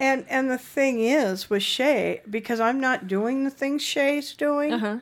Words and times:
And 0.00 0.24
and 0.28 0.50
the 0.50 0.58
thing 0.58 1.00
is 1.00 1.48
with 1.48 1.62
Shay, 1.62 2.20
because 2.28 2.60
I'm 2.60 2.80
not 2.80 3.06
doing 3.06 3.44
the 3.44 3.50
things 3.50 3.82
Shay's 3.82 4.34
doing, 4.34 4.72
Uh-huh. 4.74 4.98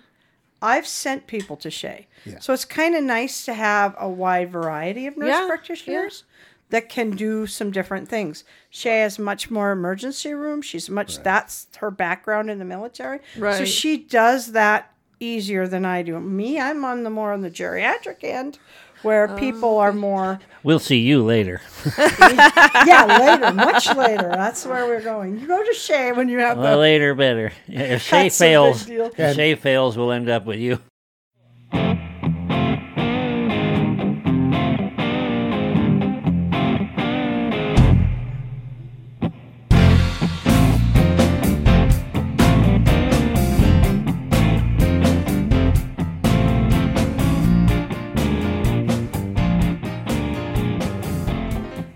I've 0.61 0.87
sent 0.87 1.27
people 1.27 1.57
to 1.57 1.71
Shay. 1.71 2.07
Yeah. 2.25 2.39
So 2.39 2.53
it's 2.53 2.65
kind 2.65 2.95
of 2.95 3.03
nice 3.03 3.45
to 3.47 3.55
have 3.55 3.97
a 3.99 4.09
wide 4.09 4.53
variety 4.53 5.07
of 5.09 5.17
nurse 5.17 5.29
Yeah, 5.29 5.47
practitioners 5.49 6.23
that 6.71 6.89
can 6.89 7.11
do 7.11 7.47
some 7.47 7.71
different 7.73 8.09
things. 8.09 8.45
Shay 8.71 9.01
has 9.01 9.19
much 9.19 9.51
more 9.51 9.73
emergency 9.73 10.33
room. 10.35 10.63
She's 10.63 10.89
much 10.89 11.19
that's 11.23 11.67
her 11.79 11.91
background 11.91 12.49
in 12.49 12.59
the 12.61 12.65
military. 12.65 13.19
So 13.59 13.65
she 13.65 13.97
does 13.99 14.53
that 14.53 14.93
easier 15.19 15.67
than 15.67 15.85
I 15.85 16.03
do. 16.03 16.19
Me, 16.21 16.61
I'm 16.61 16.85
on 16.85 17.03
the 17.03 17.11
more 17.11 17.33
on 17.33 17.41
the 17.43 17.51
geriatric 17.51 18.23
end 18.25 18.59
where 19.03 19.29
Oh, 19.31 19.37
people 19.37 19.79
are 19.79 19.93
more 19.93 20.41
We'll 20.65 20.79
see 20.79 20.99
you 20.99 21.25
later. 21.25 21.61
yeah, 21.99 23.19
later, 23.21 23.53
much 23.55 23.93
later. 23.97 24.29
That's 24.29 24.65
where 24.65 24.87
we're 24.87 25.01
going. 25.01 25.41
You 25.41 25.47
go 25.49 25.63
to 25.63 25.75
Shay 25.75 26.13
when 26.13 26.29
you 26.29 26.39
have 26.39 26.57
well, 26.57 26.77
the 26.77 26.81
later 26.81 27.17
better. 27.17 27.53
If 27.67 28.03
Shay 28.03 28.23
That's 28.25 28.41
a 28.41 28.45
big 28.45 28.49
fails, 28.49 28.87
deal. 28.87 29.11
if 29.17 29.35
Shay 29.35 29.57
fails, 29.57 29.97
we'll 29.97 30.13
end 30.13 30.29
up 30.29 30.45
with 30.47 30.61
you. 30.61 30.79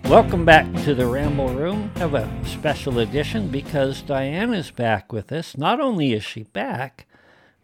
Welcome 0.09 0.45
back 0.45 0.73
to 0.85 0.95
the 0.95 1.05
Ramble 1.05 1.49
Room. 1.49 1.91
Have 1.97 2.15
a 2.15 2.31
special 2.47 3.01
edition 3.01 3.49
because 3.49 4.03
Diane 4.03 4.55
is 4.55 4.71
back 4.71 5.13
with 5.13 5.33
us. 5.33 5.57
Not 5.57 5.81
only 5.81 6.13
is 6.13 6.23
she 6.23 6.45
back, 6.45 7.09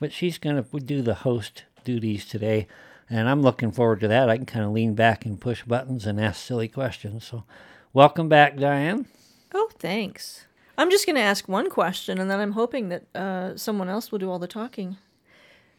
but 0.01 0.13
she's 0.13 0.39
going 0.39 0.63
to 0.63 0.81
do 0.81 1.03
the 1.03 1.15
host 1.15 1.63
duties 1.85 2.27
today, 2.27 2.67
and 3.09 3.29
I'm 3.29 3.43
looking 3.43 3.71
forward 3.71 4.01
to 4.01 4.09
that. 4.09 4.29
I 4.29 4.39
can 4.39 4.47
kind 4.47 4.65
of 4.65 4.73
lean 4.73 4.95
back 4.95 5.25
and 5.25 5.41
push 5.41 5.63
buttons 5.63 6.05
and 6.05 6.21
ask 6.21 6.45
silly 6.45 6.67
questions. 6.67 7.25
So, 7.25 7.45
welcome 7.93 8.29
back, 8.29 8.57
Diane. 8.57 9.07
Oh, 9.55 9.71
thanks. 9.79 10.47
I'm 10.77 10.91
just 10.91 11.07
going 11.07 11.17
to 11.17 11.23
ask 11.23 11.47
one 11.47 11.71
question, 11.71 12.19
and 12.19 12.29
then 12.29 12.41
I'm 12.41 12.53
hoping 12.53 12.89
that 12.89 13.05
uh, 13.15 13.57
someone 13.57 13.89
else 13.89 14.11
will 14.11 14.19
do 14.19 14.29
all 14.29 14.41
the 14.41 14.49
talking. 14.49 14.97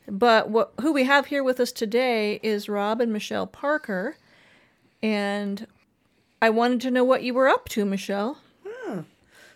But 0.08 0.50
what, 0.50 0.72
who 0.80 0.94
we 0.94 1.04
have 1.04 1.26
here 1.26 1.44
with 1.44 1.60
us 1.60 1.74
today 1.74 2.40
is 2.42 2.70
Rob 2.70 3.02
and 3.02 3.12
Michelle 3.12 3.48
Parker, 3.48 4.16
and 5.02 5.68
I 6.44 6.50
wanted 6.50 6.82
to 6.82 6.92
know 6.92 7.06
what 7.06 7.24
you 7.24 7.34
were 7.34 7.48
up 7.48 7.70
to, 7.70 7.86
Michelle. 7.86 8.38
Hmm. 8.68 9.00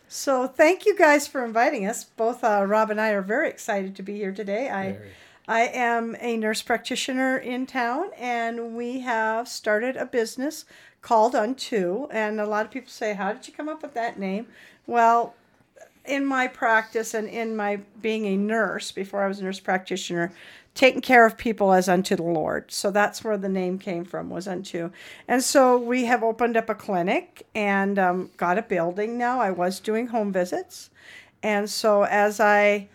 So 0.08 0.48
thank 0.48 0.86
you 0.86 0.98
guys 0.98 1.28
for 1.28 1.44
inviting 1.44 1.86
us. 1.86 2.06
Both 2.06 2.46
uh, 2.46 2.64
Rob 2.66 2.90
and 2.90 3.02
I 3.02 3.10
are 3.10 3.22
very 3.22 3.50
excited 3.50 3.94
to 3.98 4.04
be 4.04 4.16
here 4.16 4.32
today. 4.32 4.70
I 4.70 4.98
I 5.50 5.64
am 5.64 6.16
a 6.22 6.38
nurse 6.38 6.62
practitioner 6.62 7.40
in 7.40 7.66
town, 7.66 8.12
and 8.18 8.74
we 8.74 9.02
have 9.02 9.50
started 9.50 9.98
a 9.98 10.06
business 10.06 10.64
called 11.02 11.36
Unto. 11.36 12.08
And 12.10 12.40
a 12.40 12.46
lot 12.46 12.66
of 12.66 12.72
people 12.72 12.90
say, 12.90 13.16
"How 13.16 13.34
did 13.34 13.50
you 13.50 13.54
come 13.54 13.68
up 13.68 13.82
with 13.82 13.94
that 13.96 14.18
name?" 14.18 14.48
Well, 14.86 15.36
in 16.06 16.26
my 16.26 16.48
practice 16.48 17.14
and 17.14 17.28
in 17.28 17.54
my 17.58 17.82
being 18.02 18.26
a 18.28 18.38
nurse 18.38 18.94
before 18.94 19.26
I 19.26 19.28
was 19.28 19.42
a 19.42 19.44
nurse 19.44 19.60
practitioner, 19.60 20.32
taking 20.78 21.02
care 21.02 21.25
of 21.25 21.38
people 21.38 21.73
as 21.73 21.89
unto 21.89 22.16
the 22.16 22.22
Lord. 22.23 22.72
So 22.72 22.92
that's 22.92 23.23
where 23.23 23.36
the 23.38 23.50
name 23.50 23.80
came 23.80 24.06
from 24.06 24.30
was 24.30 24.47
unto. 24.47 24.92
And 25.28 25.44
so 25.44 25.75
we 25.78 26.06
have 26.06 26.22
opened 26.23 26.56
up 26.56 26.69
a 26.69 26.75
clinic 26.75 27.47
and 27.56 27.97
um, 27.97 28.30
got 28.38 28.59
a 28.59 28.61
building 28.61 29.17
now. 29.17 29.39
I 29.42 29.50
was 29.50 29.80
doing 29.80 30.08
home 30.08 30.31
visits, 30.31 30.92
and 31.42 31.67
so 31.69 32.03
as 32.03 32.39
I 32.39 32.89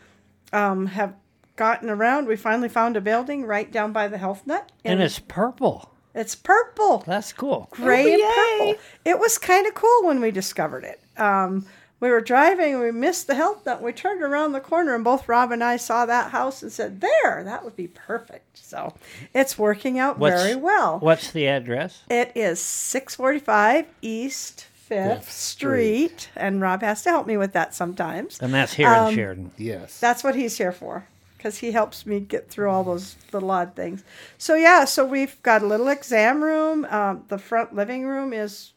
um, 0.52 0.86
have 0.86 1.14
gotten 1.56 1.90
around, 1.90 2.28
we 2.28 2.36
finally 2.36 2.68
found 2.68 2.96
a 2.96 3.00
building 3.00 3.44
right 3.44 3.70
down 3.70 3.92
by 3.92 4.06
the 4.08 4.16
Health 4.18 4.46
Nut. 4.46 4.70
And 4.84 5.02
it's 5.02 5.18
purple. 5.18 5.90
it's 6.14 6.34
purple 6.34 7.02
That's 7.06 7.32
cool. 7.32 7.68
gray 7.72 8.14
and 8.14 8.22
Oh, 8.24 8.56
yay. 8.60 8.66
purple. 8.74 8.82
It 9.04 9.18
was 9.18 9.38
kind 9.38 9.66
of 9.66 9.74
cool 9.74 10.04
when 10.04 10.20
we 10.20 10.30
discovered 10.30 10.84
it. 10.84 11.00
Um, 11.20 11.66
we 12.02 12.10
were 12.10 12.20
driving, 12.20 12.80
we 12.80 12.90
missed 12.90 13.28
the 13.28 13.34
health 13.36 13.64
nut. 13.64 13.80
We 13.80 13.92
turned 13.92 14.22
around 14.22 14.52
the 14.52 14.60
corner, 14.60 14.94
and 14.94 15.04
both 15.04 15.28
Rob 15.28 15.52
and 15.52 15.62
I 15.62 15.76
saw 15.76 16.04
that 16.04 16.32
house 16.32 16.60
and 16.62 16.70
said, 16.72 17.00
"There, 17.00 17.42
that 17.44 17.64
would 17.64 17.76
be 17.76 17.86
perfect." 17.88 18.58
So 18.58 18.94
it's 19.32 19.56
working 19.56 19.98
out 20.00 20.18
What's- 20.18 20.42
very 20.42 20.56
well. 20.56 20.98
What's 20.98 21.30
the 21.30 21.46
address? 21.46 22.02
It 22.10 22.32
is 22.34 22.60
six 22.60 23.14
forty-five 23.14 23.86
East 24.02 24.66
Fifth 24.74 25.18
Fifth 25.24 25.32
Street, 25.32 26.20
Street. 26.22 26.30
and 26.36 26.60
Rob 26.60 26.82
has 26.82 27.02
to 27.04 27.10
help 27.10 27.26
me 27.26 27.36
with 27.38 27.52
that 27.52 27.72
sometimes. 27.74 28.38
And 28.42 28.52
that's 28.52 28.74
here 28.74 28.88
Um, 28.88 29.08
in 29.08 29.14
Sheridan. 29.14 29.50
Yes. 29.56 29.98
That's 30.00 30.22
what 30.24 30.34
he's 30.34 30.58
here 30.58 30.72
for 30.72 31.06
because 31.38 31.58
he 31.58 31.70
helps 31.72 32.04
me 32.04 32.20
get 32.20 32.50
through 32.50 32.68
all 32.68 32.84
those 32.84 33.14
little 33.32 33.50
odd 33.50 33.74
things. 33.74 34.04
So 34.38 34.54
yeah, 34.54 34.84
so 34.84 35.04
we've 35.04 35.40
got 35.42 35.62
a 35.62 35.66
little 35.66 35.88
exam 35.88 36.42
room. 36.42 36.84
Um, 36.90 37.24
the 37.28 37.38
front 37.38 37.74
living 37.74 38.06
room 38.06 38.32
is 38.34 38.72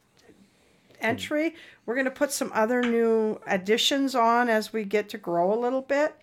entry. 1.00 1.54
We're 1.86 1.94
going 1.94 2.06
to 2.06 2.10
put 2.10 2.32
some 2.32 2.50
other 2.52 2.82
new 2.82 3.40
additions 3.46 4.14
on 4.14 4.48
as 4.48 4.72
we 4.72 4.84
get 4.84 5.08
to 5.10 5.18
grow 5.18 5.54
a 5.54 5.58
little 5.58 5.82
bit 5.82 6.16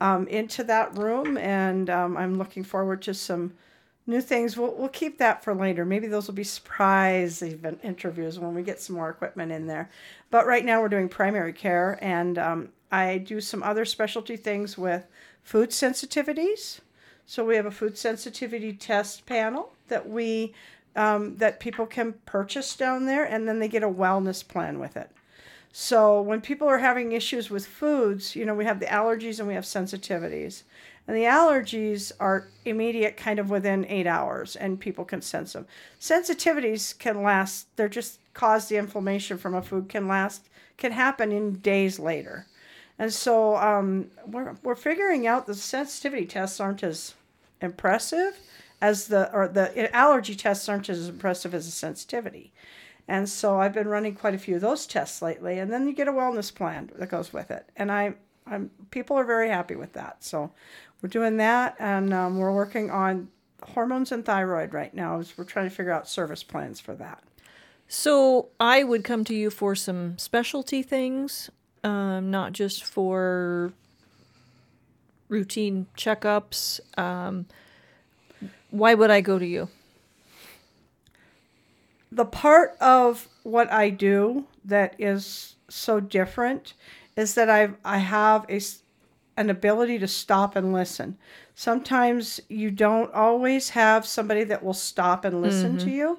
um, 0.00 0.28
into 0.28 0.62
that 0.64 0.96
room, 0.96 1.36
and 1.36 1.90
um, 1.90 2.16
I'm 2.16 2.38
looking 2.38 2.62
forward 2.62 3.02
to 3.02 3.14
some 3.14 3.52
new 4.06 4.20
things. 4.20 4.56
We'll, 4.56 4.74
we'll 4.74 4.88
keep 4.88 5.18
that 5.18 5.42
for 5.42 5.54
later. 5.54 5.84
Maybe 5.84 6.06
those 6.06 6.28
will 6.28 6.34
be 6.34 6.44
surprise 6.44 7.42
event 7.42 7.80
interviews 7.82 8.38
when 8.38 8.54
we 8.54 8.62
get 8.62 8.80
some 8.80 8.96
more 8.96 9.10
equipment 9.10 9.52
in 9.52 9.66
there. 9.66 9.90
But 10.30 10.46
right 10.46 10.64
now 10.64 10.80
we're 10.80 10.88
doing 10.88 11.08
primary 11.08 11.52
care, 11.52 11.98
and 12.00 12.38
um, 12.38 12.68
I 12.92 13.18
do 13.18 13.40
some 13.40 13.62
other 13.62 13.84
specialty 13.84 14.36
things 14.36 14.78
with 14.78 15.06
food 15.42 15.70
sensitivities. 15.70 16.80
So 17.26 17.44
we 17.44 17.56
have 17.56 17.66
a 17.66 17.70
food 17.70 17.98
sensitivity 17.98 18.72
test 18.72 19.26
panel 19.26 19.72
that 19.88 20.08
we 20.08 20.54
um, 20.98 21.36
that 21.36 21.60
people 21.60 21.86
can 21.86 22.14
purchase 22.26 22.74
down 22.74 23.06
there, 23.06 23.24
and 23.24 23.46
then 23.46 23.60
they 23.60 23.68
get 23.68 23.84
a 23.84 23.88
wellness 23.88 24.46
plan 24.46 24.80
with 24.80 24.96
it. 24.96 25.10
So 25.72 26.20
when 26.20 26.40
people 26.40 26.66
are 26.66 26.78
having 26.78 27.12
issues 27.12 27.50
with 27.50 27.66
foods, 27.66 28.34
you 28.34 28.44
know, 28.44 28.54
we 28.54 28.64
have 28.64 28.80
the 28.80 28.86
allergies 28.86 29.38
and 29.38 29.46
we 29.46 29.54
have 29.54 29.64
sensitivities. 29.64 30.64
And 31.06 31.16
the 31.16 31.22
allergies 31.22 32.10
are 32.18 32.48
immediate, 32.64 33.16
kind 33.16 33.38
of 33.38 33.48
within 33.48 33.86
eight 33.86 34.06
hours, 34.06 34.56
and 34.56 34.80
people 34.80 35.04
can 35.04 35.22
sense 35.22 35.52
them. 35.52 35.66
Sensitivities 36.00 36.98
can 36.98 37.22
last, 37.22 37.68
they're 37.76 37.88
just 37.88 38.18
cause 38.34 38.68
the 38.68 38.76
inflammation 38.76 39.38
from 39.38 39.54
a 39.54 39.62
food 39.62 39.88
can 39.88 40.08
last, 40.08 40.48
can 40.78 40.92
happen 40.92 41.30
in 41.30 41.60
days 41.60 41.98
later. 41.98 42.46
And 42.98 43.12
so 43.12 43.56
um, 43.56 44.10
we're, 44.26 44.56
we're 44.64 44.74
figuring 44.74 45.28
out 45.28 45.46
the 45.46 45.54
sensitivity 45.54 46.26
tests 46.26 46.58
aren't 46.58 46.82
as 46.82 47.14
impressive 47.62 48.36
as 48.80 49.08
the, 49.08 49.32
or 49.32 49.48
the 49.48 49.94
allergy 49.94 50.34
tests 50.34 50.68
aren't 50.68 50.88
as 50.88 51.08
impressive 51.08 51.54
as 51.54 51.66
the 51.66 51.72
sensitivity. 51.72 52.52
And 53.08 53.28
so 53.28 53.58
I've 53.58 53.72
been 53.72 53.88
running 53.88 54.14
quite 54.14 54.34
a 54.34 54.38
few 54.38 54.56
of 54.56 54.60
those 54.60 54.86
tests 54.86 55.22
lately, 55.22 55.58
and 55.58 55.72
then 55.72 55.88
you 55.88 55.94
get 55.94 56.08
a 56.08 56.12
wellness 56.12 56.54
plan 56.54 56.90
that 56.96 57.08
goes 57.08 57.32
with 57.32 57.50
it. 57.50 57.68
And 57.74 57.90
I, 57.90 58.14
I'm 58.46 58.70
people 58.90 59.16
are 59.16 59.24
very 59.24 59.48
happy 59.48 59.76
with 59.76 59.94
that. 59.94 60.22
So 60.22 60.52
we're 61.00 61.08
doing 61.08 61.38
that, 61.38 61.74
and 61.78 62.12
um, 62.12 62.38
we're 62.38 62.52
working 62.52 62.90
on 62.90 63.28
hormones 63.62 64.12
and 64.12 64.24
thyroid 64.24 64.74
right 64.74 64.92
now. 64.92 65.18
As 65.18 65.36
we're 65.38 65.44
trying 65.44 65.68
to 65.70 65.74
figure 65.74 65.92
out 65.92 66.06
service 66.06 66.42
plans 66.42 66.80
for 66.80 66.94
that. 66.96 67.22
So 67.88 68.48
I 68.60 68.84
would 68.84 69.04
come 69.04 69.24
to 69.24 69.34
you 69.34 69.48
for 69.48 69.74
some 69.74 70.18
specialty 70.18 70.82
things, 70.82 71.48
um, 71.82 72.30
not 72.30 72.52
just 72.52 72.84
for 72.84 73.72
routine 75.30 75.86
checkups. 75.96 76.80
Um, 76.98 77.46
why 78.70 78.94
would 78.94 79.10
I 79.10 79.20
go 79.20 79.38
to 79.38 79.46
you? 79.46 79.68
the 82.10 82.24
part 82.24 82.76
of 82.80 83.28
what 83.42 83.70
I 83.72 83.90
do 83.90 84.46
that 84.64 84.94
is 84.98 85.56
so 85.68 86.00
different 86.00 86.74
is 87.16 87.34
that 87.34 87.50
I 87.50 87.70
I 87.84 87.98
have 87.98 88.46
a 88.48 88.60
an 89.36 89.50
ability 89.50 89.98
to 90.00 90.08
stop 90.08 90.56
and 90.56 90.72
listen. 90.72 91.16
Sometimes 91.54 92.40
you 92.48 92.70
don't 92.70 93.12
always 93.12 93.70
have 93.70 94.06
somebody 94.06 94.44
that 94.44 94.64
will 94.64 94.74
stop 94.74 95.24
and 95.24 95.42
listen 95.42 95.78
to 95.78 95.86
mm-hmm. 95.86 95.94
you. 95.94 96.18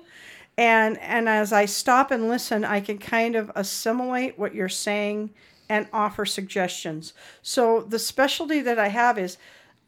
And 0.57 0.97
and 0.99 1.27
as 1.27 1.51
I 1.51 1.65
stop 1.65 2.11
and 2.11 2.29
listen, 2.29 2.63
I 2.63 2.81
can 2.81 2.97
kind 2.97 3.35
of 3.35 3.51
assimilate 3.55 4.37
what 4.37 4.53
you're 4.53 4.69
saying 4.69 5.31
and 5.69 5.87
offer 5.93 6.25
suggestions. 6.25 7.13
So 7.41 7.81
the 7.81 7.99
specialty 7.99 8.61
that 8.61 8.79
I 8.79 8.89
have 8.89 9.17
is 9.17 9.37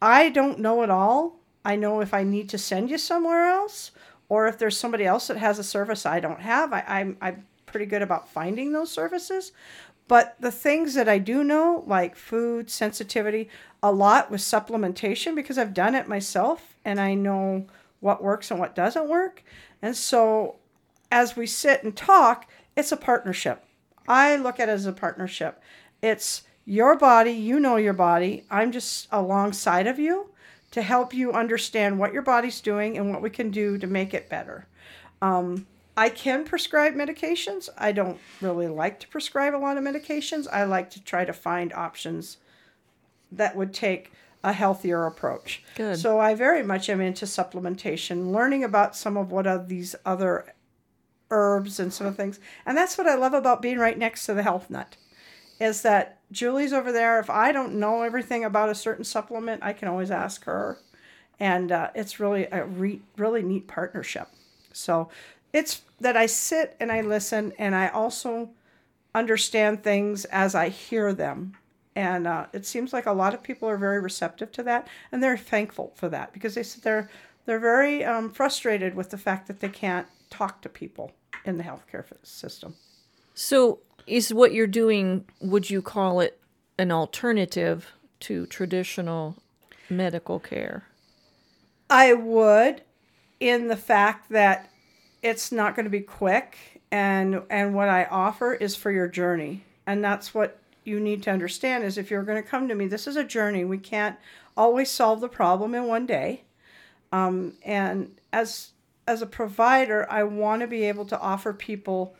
I 0.00 0.30
don't 0.30 0.58
know 0.58 0.82
it 0.82 0.90
all. 0.90 1.41
I 1.64 1.76
know 1.76 2.00
if 2.00 2.12
I 2.12 2.24
need 2.24 2.48
to 2.50 2.58
send 2.58 2.90
you 2.90 2.98
somewhere 2.98 3.48
else 3.48 3.92
or 4.28 4.46
if 4.46 4.58
there's 4.58 4.78
somebody 4.78 5.04
else 5.04 5.28
that 5.28 5.36
has 5.36 5.58
a 5.58 5.64
service 5.64 6.06
I 6.06 6.20
don't 6.20 6.40
have. 6.40 6.72
I, 6.72 6.84
I'm 6.86 7.16
I'm 7.20 7.46
pretty 7.66 7.86
good 7.86 8.02
about 8.02 8.28
finding 8.28 8.72
those 8.72 8.90
services. 8.90 9.52
But 10.08 10.36
the 10.40 10.50
things 10.50 10.94
that 10.94 11.08
I 11.08 11.18
do 11.18 11.44
know, 11.44 11.84
like 11.86 12.16
food 12.16 12.70
sensitivity, 12.70 13.48
a 13.82 13.92
lot 13.92 14.30
with 14.30 14.40
supplementation 14.40 15.34
because 15.34 15.58
I've 15.58 15.74
done 15.74 15.94
it 15.94 16.08
myself 16.08 16.74
and 16.84 17.00
I 17.00 17.14
know 17.14 17.66
what 18.00 18.22
works 18.22 18.50
and 18.50 18.58
what 18.58 18.74
doesn't 18.74 19.08
work. 19.08 19.42
And 19.80 19.96
so 19.96 20.56
as 21.10 21.36
we 21.36 21.46
sit 21.46 21.82
and 21.84 21.96
talk, 21.96 22.50
it's 22.76 22.92
a 22.92 22.96
partnership. 22.96 23.64
I 24.08 24.36
look 24.36 24.58
at 24.58 24.68
it 24.68 24.72
as 24.72 24.86
a 24.86 24.92
partnership. 24.92 25.62
It's 26.02 26.42
your 26.64 26.96
body, 26.96 27.32
you 27.32 27.60
know 27.60 27.76
your 27.76 27.92
body. 27.92 28.44
I'm 28.50 28.72
just 28.72 29.08
alongside 29.12 29.86
of 29.86 29.98
you 29.98 30.31
to 30.72 30.82
help 30.82 31.14
you 31.14 31.32
understand 31.32 31.98
what 31.98 32.12
your 32.12 32.22
body's 32.22 32.60
doing 32.60 32.98
and 32.98 33.10
what 33.10 33.22
we 33.22 33.30
can 33.30 33.50
do 33.50 33.78
to 33.78 33.86
make 33.86 34.12
it 34.12 34.28
better. 34.28 34.66
Um, 35.20 35.66
I 35.96 36.08
can 36.08 36.44
prescribe 36.44 36.94
medications. 36.94 37.68
I 37.76 37.92
don't 37.92 38.18
really 38.40 38.68
like 38.68 38.98
to 39.00 39.08
prescribe 39.08 39.54
a 39.54 39.58
lot 39.58 39.76
of 39.76 39.84
medications. 39.84 40.46
I 40.50 40.64
like 40.64 40.90
to 40.90 41.04
try 41.04 41.24
to 41.24 41.32
find 41.32 41.72
options 41.72 42.38
that 43.30 43.54
would 43.54 43.74
take 43.74 44.10
a 44.42 44.52
healthier 44.52 45.06
approach. 45.06 45.62
Good. 45.76 45.98
So 45.98 46.18
I 46.18 46.34
very 46.34 46.62
much 46.62 46.88
am 46.88 47.00
into 47.00 47.26
supplementation, 47.26 48.32
learning 48.32 48.64
about 48.64 48.96
some 48.96 49.16
of 49.16 49.30
what 49.30 49.46
are 49.46 49.62
these 49.62 49.94
other 50.04 50.54
herbs 51.30 51.78
and 51.78 51.92
some 51.92 52.06
of 52.06 52.16
things. 52.16 52.40
And 52.66 52.76
that's 52.76 52.96
what 52.96 53.06
I 53.06 53.14
love 53.14 53.34
about 53.34 53.62
being 53.62 53.78
right 53.78 53.96
next 53.96 54.26
to 54.26 54.34
the 54.34 54.42
health 54.42 54.70
nut 54.70 54.96
is 55.60 55.82
that 55.82 56.18
Julie's 56.32 56.72
over 56.72 56.90
there. 56.90 57.20
If 57.20 57.30
I 57.30 57.52
don't 57.52 57.74
know 57.74 58.02
everything 58.02 58.44
about 58.44 58.68
a 58.68 58.74
certain 58.74 59.04
supplement, 59.04 59.62
I 59.62 59.72
can 59.72 59.88
always 59.88 60.10
ask 60.10 60.44
her. 60.44 60.78
And 61.38 61.70
uh, 61.70 61.90
it's 61.94 62.18
really 62.18 62.46
a 62.50 62.64
re- 62.64 63.02
really 63.16 63.42
neat 63.42 63.68
partnership. 63.68 64.28
So 64.72 65.08
it's 65.52 65.82
that 66.00 66.16
I 66.16 66.26
sit 66.26 66.76
and 66.80 66.90
I 66.90 67.02
listen 67.02 67.52
and 67.58 67.74
I 67.74 67.88
also 67.88 68.50
understand 69.14 69.82
things 69.82 70.24
as 70.26 70.54
I 70.54 70.68
hear 70.68 71.12
them. 71.12 71.54
And 71.94 72.26
uh, 72.26 72.46
it 72.52 72.64
seems 72.64 72.92
like 72.92 73.06
a 73.06 73.12
lot 73.12 73.34
of 73.34 73.42
people 73.42 73.68
are 73.68 73.76
very 73.76 74.00
receptive 74.00 74.50
to 74.52 74.62
that, 74.62 74.88
and 75.10 75.22
they're 75.22 75.36
thankful 75.36 75.92
for 75.94 76.08
that 76.08 76.32
because 76.32 76.54
they 76.54 76.62
said 76.62 76.82
they're 76.82 77.10
they're 77.44 77.58
very 77.58 78.02
um, 78.02 78.30
frustrated 78.30 78.94
with 78.94 79.10
the 79.10 79.18
fact 79.18 79.46
that 79.48 79.60
they 79.60 79.68
can't 79.68 80.06
talk 80.30 80.62
to 80.62 80.68
people 80.68 81.12
in 81.44 81.58
the 81.58 81.64
healthcare 81.64 82.04
system. 82.22 82.74
So, 83.34 83.80
is 84.06 84.32
what 84.32 84.52
you're 84.52 84.66
doing? 84.66 85.24
Would 85.40 85.70
you 85.70 85.82
call 85.82 86.20
it 86.20 86.38
an 86.78 86.90
alternative 86.90 87.92
to 88.20 88.46
traditional 88.46 89.36
medical 89.88 90.38
care? 90.38 90.84
I 91.90 92.14
would, 92.14 92.82
in 93.40 93.68
the 93.68 93.76
fact 93.76 94.30
that 94.30 94.70
it's 95.22 95.52
not 95.52 95.76
going 95.76 95.84
to 95.84 95.90
be 95.90 96.00
quick, 96.00 96.80
and 96.90 97.42
and 97.50 97.74
what 97.74 97.88
I 97.88 98.04
offer 98.04 98.54
is 98.54 98.76
for 98.76 98.90
your 98.90 99.08
journey, 99.08 99.64
and 99.86 100.02
that's 100.02 100.34
what 100.34 100.58
you 100.84 100.98
need 100.98 101.22
to 101.22 101.30
understand 101.30 101.84
is 101.84 101.96
if 101.96 102.10
you're 102.10 102.22
going 102.22 102.42
to 102.42 102.48
come 102.48 102.68
to 102.68 102.74
me, 102.74 102.86
this 102.86 103.06
is 103.06 103.16
a 103.16 103.24
journey. 103.24 103.64
We 103.64 103.78
can't 103.78 104.16
always 104.56 104.90
solve 104.90 105.20
the 105.20 105.28
problem 105.28 105.74
in 105.74 105.86
one 105.86 106.06
day. 106.06 106.42
Um, 107.12 107.54
and 107.64 108.16
as 108.32 108.70
as 109.06 109.22
a 109.22 109.26
provider, 109.26 110.10
I 110.10 110.22
want 110.22 110.62
to 110.62 110.66
be 110.66 110.84
able 110.84 111.04
to 111.06 111.20
offer 111.20 111.52
people 111.52 112.14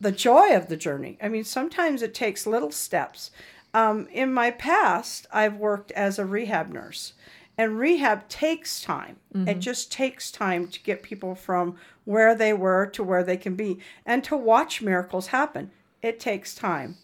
the 0.00 0.12
joy 0.12 0.54
of 0.54 0.68
the 0.68 0.76
journey. 0.76 1.18
I 1.22 1.28
mean, 1.28 1.44
sometimes 1.44 2.02
it 2.02 2.14
takes 2.14 2.46
little 2.46 2.70
steps. 2.70 3.30
Um, 3.72 4.08
in 4.12 4.32
my 4.32 4.50
past, 4.50 5.26
I've 5.32 5.56
worked 5.56 5.90
as 5.92 6.18
a 6.18 6.26
rehab 6.26 6.70
nurse, 6.70 7.12
and 7.58 7.78
rehab 7.78 8.28
takes 8.28 8.80
time. 8.80 9.16
Mm-hmm. 9.34 9.48
It 9.48 9.58
just 9.60 9.90
takes 9.90 10.30
time 10.30 10.68
to 10.68 10.82
get 10.82 11.02
people 11.02 11.34
from 11.34 11.76
where 12.04 12.34
they 12.34 12.52
were 12.52 12.86
to 12.86 13.02
where 13.02 13.24
they 13.24 13.36
can 13.36 13.56
be 13.56 13.78
and 14.04 14.22
to 14.24 14.36
watch 14.36 14.80
miracles 14.80 15.28
happen 15.28 15.70
it 16.06 16.20
takes 16.20 16.54
time. 16.54 16.96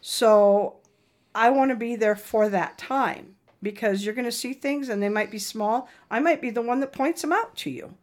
So 0.00 0.76
I 1.34 1.50
want 1.50 1.70
to 1.70 1.76
be 1.76 1.96
there 1.96 2.16
for 2.16 2.48
that 2.48 2.78
time 2.78 3.36
because 3.62 4.04
you're 4.04 4.14
going 4.14 4.26
to 4.26 4.32
see 4.32 4.52
things 4.52 4.88
and 4.88 5.02
they 5.02 5.08
might 5.08 5.30
be 5.30 5.38
small. 5.38 5.88
I 6.10 6.20
might 6.20 6.40
be 6.40 6.50
the 6.50 6.62
one 6.62 6.80
that 6.80 6.92
points 6.92 7.22
them 7.22 7.32
out 7.32 7.56
to 7.56 7.70
you. 7.70 7.94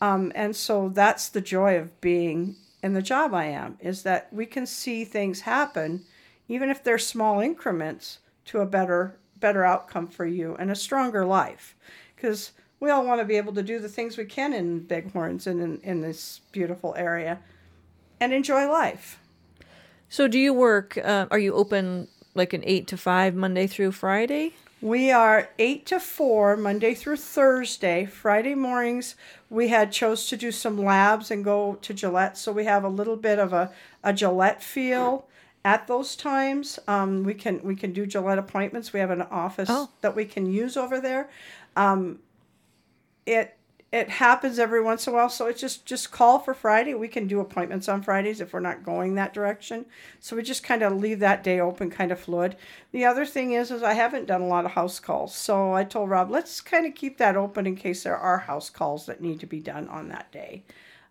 Um, 0.00 0.30
and 0.34 0.54
so 0.54 0.90
that's 0.90 1.28
the 1.28 1.40
joy 1.40 1.76
of 1.76 2.00
being 2.00 2.56
in 2.82 2.94
the 2.94 3.02
job 3.02 3.34
I 3.34 3.46
am 3.46 3.76
is 3.80 4.02
that 4.02 4.32
we 4.32 4.46
can 4.46 4.66
see 4.66 5.04
things 5.04 5.40
happen, 5.40 6.04
even 6.48 6.70
if 6.70 6.82
they're 6.82 6.98
small 6.98 7.40
increments, 7.40 8.18
to 8.46 8.60
a 8.60 8.66
better 8.66 9.18
better 9.40 9.64
outcome 9.64 10.08
for 10.08 10.26
you 10.26 10.56
and 10.58 10.70
a 10.70 10.74
stronger 10.74 11.24
life. 11.24 11.76
Because 12.16 12.52
we 12.80 12.90
all 12.90 13.04
want 13.04 13.20
to 13.20 13.24
be 13.24 13.36
able 13.36 13.52
to 13.54 13.62
do 13.62 13.78
the 13.78 13.88
things 13.88 14.16
we 14.16 14.24
can 14.24 14.52
in 14.52 14.80
Bighorns 14.80 15.46
and 15.46 15.60
in, 15.60 15.80
in 15.82 16.00
this 16.00 16.40
beautiful 16.52 16.94
area 16.96 17.38
and 18.20 18.32
enjoy 18.32 18.68
life. 18.68 19.20
So, 20.08 20.26
do 20.26 20.38
you 20.38 20.52
work? 20.54 20.96
Uh, 20.96 21.26
are 21.30 21.38
you 21.38 21.54
open 21.54 22.08
like 22.34 22.52
an 22.52 22.62
eight 22.64 22.86
to 22.88 22.96
five 22.96 23.34
Monday 23.34 23.66
through 23.66 23.92
Friday? 23.92 24.54
We 24.80 25.10
are 25.10 25.50
eight 25.58 25.86
to 25.86 25.98
four 25.98 26.56
Monday 26.56 26.94
through 26.94 27.16
Thursday. 27.16 28.06
Friday 28.06 28.54
mornings 28.54 29.16
we 29.50 29.68
had 29.68 29.92
chose 29.92 30.28
to 30.28 30.36
do 30.36 30.52
some 30.52 30.82
labs 30.82 31.30
and 31.30 31.44
go 31.44 31.78
to 31.82 31.94
Gillette, 31.94 32.36
so 32.36 32.52
we 32.52 32.64
have 32.64 32.84
a 32.84 32.88
little 32.88 33.16
bit 33.16 33.38
of 33.38 33.52
a, 33.52 33.72
a 34.04 34.12
Gillette 34.12 34.62
feel 34.62 35.26
at 35.64 35.86
those 35.86 36.14
times. 36.14 36.78
Um, 36.86 37.24
we 37.24 37.34
can 37.34 37.60
we 37.62 37.74
can 37.74 37.92
do 37.92 38.06
Gillette 38.06 38.38
appointments. 38.38 38.92
We 38.92 39.00
have 39.00 39.10
an 39.10 39.22
office 39.22 39.68
oh. 39.70 39.90
that 40.00 40.14
we 40.14 40.24
can 40.24 40.50
use 40.52 40.76
over 40.76 41.00
there. 41.00 41.28
Um, 41.76 42.20
it 43.26 43.57
it 43.90 44.10
happens 44.10 44.58
every 44.58 44.82
once 44.82 45.06
in 45.06 45.14
a 45.14 45.16
while. 45.16 45.30
So 45.30 45.46
it's 45.46 45.60
just 45.60 45.86
just 45.86 46.10
call 46.10 46.38
for 46.38 46.52
friday. 46.52 46.92
We 46.92 47.08
can 47.08 47.26
do 47.26 47.40
appointments 47.40 47.88
on 47.88 48.02
fridays 48.02 48.40
if 48.40 48.52
we're 48.52 48.60
not 48.60 48.84
going 48.84 49.14
that 49.14 49.32
direction. 49.32 49.86
So 50.20 50.36
we 50.36 50.42
just 50.42 50.62
kind 50.62 50.82
of 50.82 51.00
leave 51.00 51.20
that 51.20 51.42
day 51.42 51.58
open 51.58 51.90
kind 51.90 52.12
of 52.12 52.20
fluid. 52.20 52.56
The 52.92 53.06
other 53.06 53.24
thing 53.24 53.52
is 53.52 53.70
is 53.70 53.82
i 53.82 53.94
haven't 53.94 54.26
done 54.26 54.42
a 54.42 54.46
lot 54.46 54.66
of 54.66 54.72
house 54.72 55.00
calls. 55.00 55.34
So 55.34 55.72
i 55.72 55.84
told 55.84 56.10
rob 56.10 56.30
let's 56.30 56.60
kind 56.60 56.84
of 56.84 56.94
keep 56.94 57.16
that 57.18 57.36
open 57.36 57.66
in 57.66 57.76
case 57.76 58.02
there 58.02 58.16
are 58.16 58.38
house 58.38 58.68
calls 58.68 59.06
that 59.06 59.22
need 59.22 59.40
to 59.40 59.46
be 59.46 59.60
done 59.60 59.88
on 59.88 60.08
that 60.08 60.30
day. 60.32 60.64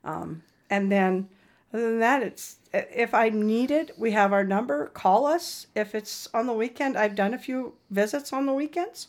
Um, 0.03 0.43
and 0.69 0.91
then 0.91 1.29
other 1.73 1.89
than 1.89 1.99
that 1.99 2.21
it's 2.21 2.57
if 2.73 3.13
i 3.15 3.29
need 3.29 3.71
it 3.71 3.91
we 3.97 4.11
have 4.11 4.31
our 4.31 4.43
number. 4.43 4.87
Call 4.89 5.25
us. 5.25 5.65
If 5.73 5.95
it's 5.95 6.29
on 6.31 6.45
the 6.45 6.53
weekend 6.53 6.95
i've 6.95 7.15
done 7.15 7.33
a 7.33 7.39
few 7.39 7.73
visits 7.89 8.31
on 8.31 8.45
the 8.45 8.53
weekends. 8.53 9.07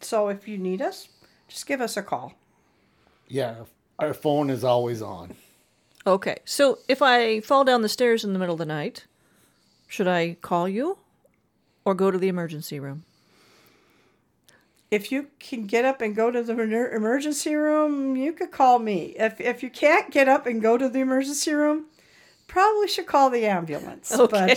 So 0.00 0.28
if 0.28 0.48
you 0.48 0.56
need 0.56 0.80
us 0.80 1.08
just 1.48 1.66
give 1.66 1.82
us 1.82 1.98
a 1.98 2.02
call 2.02 2.39
yeah, 3.30 3.54
our 3.98 4.12
phone 4.12 4.50
is 4.50 4.64
always 4.64 5.00
on. 5.00 5.34
Okay. 6.06 6.38
So 6.44 6.78
if 6.88 7.00
I 7.00 7.40
fall 7.40 7.64
down 7.64 7.82
the 7.82 7.88
stairs 7.88 8.24
in 8.24 8.32
the 8.32 8.38
middle 8.38 8.54
of 8.54 8.58
the 8.58 8.66
night, 8.66 9.06
should 9.86 10.08
I 10.08 10.36
call 10.40 10.68
you 10.68 10.98
or 11.84 11.94
go 11.94 12.10
to 12.10 12.18
the 12.18 12.28
emergency 12.28 12.80
room? 12.80 13.04
If 14.90 15.12
you 15.12 15.28
can 15.38 15.66
get 15.66 15.84
up 15.84 16.00
and 16.00 16.16
go 16.16 16.32
to 16.32 16.42
the 16.42 16.52
emergency 16.52 17.54
room, 17.54 18.16
you 18.16 18.32
could 18.32 18.50
call 18.50 18.80
me. 18.80 19.14
If 19.16 19.40
if 19.40 19.62
you 19.62 19.70
can't 19.70 20.10
get 20.10 20.28
up 20.28 20.46
and 20.46 20.60
go 20.60 20.76
to 20.76 20.88
the 20.88 20.98
emergency 20.98 21.52
room, 21.52 21.86
probably 22.48 22.88
should 22.88 23.06
call 23.06 23.30
the 23.30 23.46
ambulance. 23.46 24.10
Okay. 24.10 24.56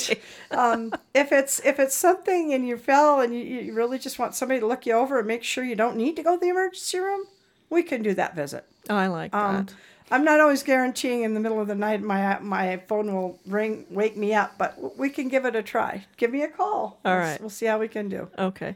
But 0.49 0.57
um, 0.57 0.91
if 1.13 1.31
it's 1.31 1.59
if 1.63 1.79
it's 1.79 1.93
something 1.93 2.51
and 2.51 2.67
you 2.67 2.77
fell 2.77 3.21
and 3.21 3.35
you, 3.35 3.41
you 3.41 3.73
really 3.75 3.99
just 3.99 4.17
want 4.17 4.33
somebody 4.33 4.59
to 4.59 4.65
look 4.65 4.87
you 4.87 4.93
over 4.93 5.19
and 5.19 5.27
make 5.27 5.43
sure 5.43 5.63
you 5.63 5.75
don't 5.75 5.97
need 5.97 6.15
to 6.15 6.23
go 6.23 6.35
to 6.35 6.39
the 6.39 6.49
emergency 6.49 6.97
room, 6.97 7.27
we 7.69 7.83
can 7.83 8.01
do 8.01 8.15
that 8.15 8.35
visit. 8.35 8.65
Oh, 8.89 8.95
I 8.95 9.07
like 9.07 9.33
um, 9.33 9.65
that. 9.65 9.75
I'm 10.11 10.23
not 10.23 10.39
always 10.39 10.63
guaranteeing 10.63 11.23
in 11.23 11.33
the 11.33 11.39
middle 11.39 11.59
of 11.59 11.67
the 11.67 11.75
night 11.75 12.01
my 12.01 12.37
my 12.39 12.77
phone 12.87 13.13
will 13.13 13.39
ring, 13.47 13.85
wake 13.89 14.17
me 14.17 14.33
up, 14.33 14.57
but 14.57 14.97
we 14.97 15.09
can 15.09 15.27
give 15.27 15.45
it 15.45 15.55
a 15.55 15.63
try. 15.63 16.05
Give 16.17 16.31
me 16.31 16.43
a 16.43 16.49
call. 16.49 16.99
All 17.05 17.15
we'll, 17.15 17.17
right. 17.17 17.41
We'll 17.41 17.49
see 17.49 17.65
how 17.65 17.79
we 17.79 17.87
can 17.87 18.09
do. 18.09 18.29
Okay. 18.37 18.75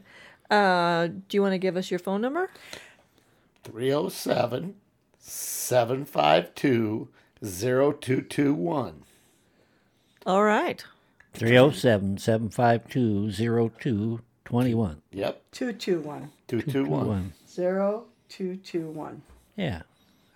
Uh, 0.50 1.08
do 1.08 1.36
you 1.36 1.42
want 1.42 1.52
to 1.52 1.58
give 1.58 1.76
us 1.76 1.90
your 1.90 2.00
phone 2.00 2.22
number? 2.22 2.50
307 3.64 4.74
752 5.18 7.08
0221. 7.42 9.04
All 10.26 10.42
right. 10.42 10.84
307 11.34 12.18
752 12.18 13.30
0221. 13.30 15.02
Yep. 15.12 15.42
221. 15.52 16.30
221. 16.48 17.32
0221. 17.46 19.22
Yeah, 19.56 19.82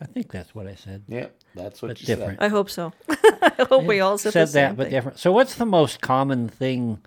I 0.03 0.07
think 0.07 0.33
that's 0.33 0.55
what 0.55 0.67
I 0.67 0.75
said. 0.75 1.05
Yeah, 1.09 1.27
that's 1.55 1.81
what 1.81 1.89
but 1.89 2.01
you 2.01 2.07
different. 2.07 2.41
said. 2.41 2.47
I 2.47 2.49
hope 2.49 2.69
so. 2.71 2.93
I 3.09 3.67
hope 3.69 3.85
we 3.85 4.01
all 4.01 4.19
said, 4.19 4.33
said 4.33 4.49
the 4.49 4.53
that, 4.53 4.69
same 4.71 4.75
but 4.77 4.85
thing. 4.85 4.91
different. 4.91 5.19
So, 5.19 5.31
what's 5.33 5.55
the 5.55 5.67
most 5.67 6.01
common 6.01 6.49
thing 6.49 6.99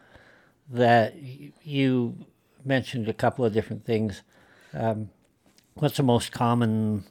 that 0.70 1.16
y- 1.16 1.52
you 1.62 2.16
mentioned? 2.64 3.10
A 3.10 3.14
couple 3.14 3.44
of 3.44 3.54
different 3.54 3.86
things. 3.86 4.22
Um, 4.74 5.10
what's 5.75 5.98
the 5.98 6.04
most 6.04 6.32
common 6.32 7.04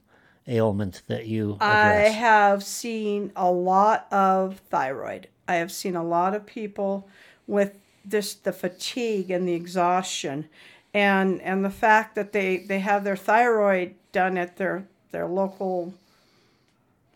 ailment 0.49 1.03
that 1.07 1.27
you 1.27 1.57
I 1.61 2.03
have 2.03 2.63
seen 2.63 3.33
a 3.37 3.51
lot 3.51 4.07
of 4.13 4.61
thyroid. 4.71 5.29
I 5.49 5.57
have 5.57 5.73
seen 5.73 5.97
a 5.97 6.05
lot 6.05 6.35
of 6.35 6.47
people 6.47 7.09
with 7.47 7.75
this 8.05 8.35
the 8.35 8.53
fatigue 8.53 9.31
and 9.31 9.49
the 9.49 9.55
exhaustion 9.55 10.47
and 10.93 11.41
and 11.43 11.65
the 11.65 11.71
fact 11.71 12.15
that 12.15 12.33
they 12.33 12.59
they 12.59 12.81
have 12.81 13.05
their 13.05 13.17
thyroid 13.17 13.95
done 14.13 14.37
at 14.39 14.57
their 14.57 14.87
their 15.15 15.27
local 15.27 15.95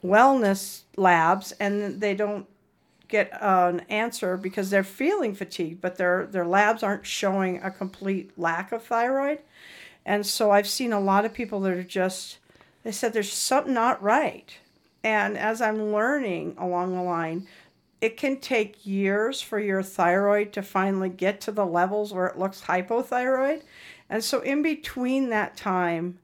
wellness 0.02 0.82
labs 0.96 1.52
and 1.58 2.00
they 2.00 2.14
don't 2.14 2.46
get 3.08 3.30
an 3.40 3.80
answer 3.88 4.36
because 4.36 4.70
they're 4.70 4.84
feeling 4.84 5.34
fatigued 5.34 5.80
but 5.80 5.96
their 5.96 6.26
their 6.26 6.46
labs 6.46 6.82
aren't 6.82 7.04
showing 7.04 7.60
a 7.62 7.70
complete 7.70 8.30
lack 8.38 8.70
of 8.70 8.84
thyroid 8.84 9.40
and 10.06 10.24
so 10.24 10.52
i've 10.52 10.68
seen 10.68 10.92
a 10.92 11.00
lot 11.00 11.24
of 11.24 11.34
people 11.34 11.58
that 11.60 11.72
are 11.72 11.82
just 11.82 12.38
they 12.84 12.92
said 12.92 13.12
there's 13.12 13.32
something 13.32 13.74
not 13.74 14.00
right 14.00 14.58
and 15.02 15.36
as 15.36 15.60
i'm 15.60 15.90
learning 15.92 16.54
along 16.58 16.94
the 16.94 17.02
line 17.02 17.46
it 18.00 18.16
can 18.16 18.38
take 18.38 18.86
years 18.86 19.40
for 19.40 19.58
your 19.58 19.82
thyroid 19.82 20.52
to 20.52 20.62
finally 20.62 21.08
get 21.08 21.40
to 21.42 21.52
the 21.52 21.66
levels 21.66 22.12
where 22.12 22.26
it 22.26 22.38
looks 22.38 22.62
hypothyroid. 22.62 23.62
And 24.08 24.22
so 24.22 24.40
in 24.40 24.62
between 24.62 25.30
that 25.30 25.56
time 25.56 26.18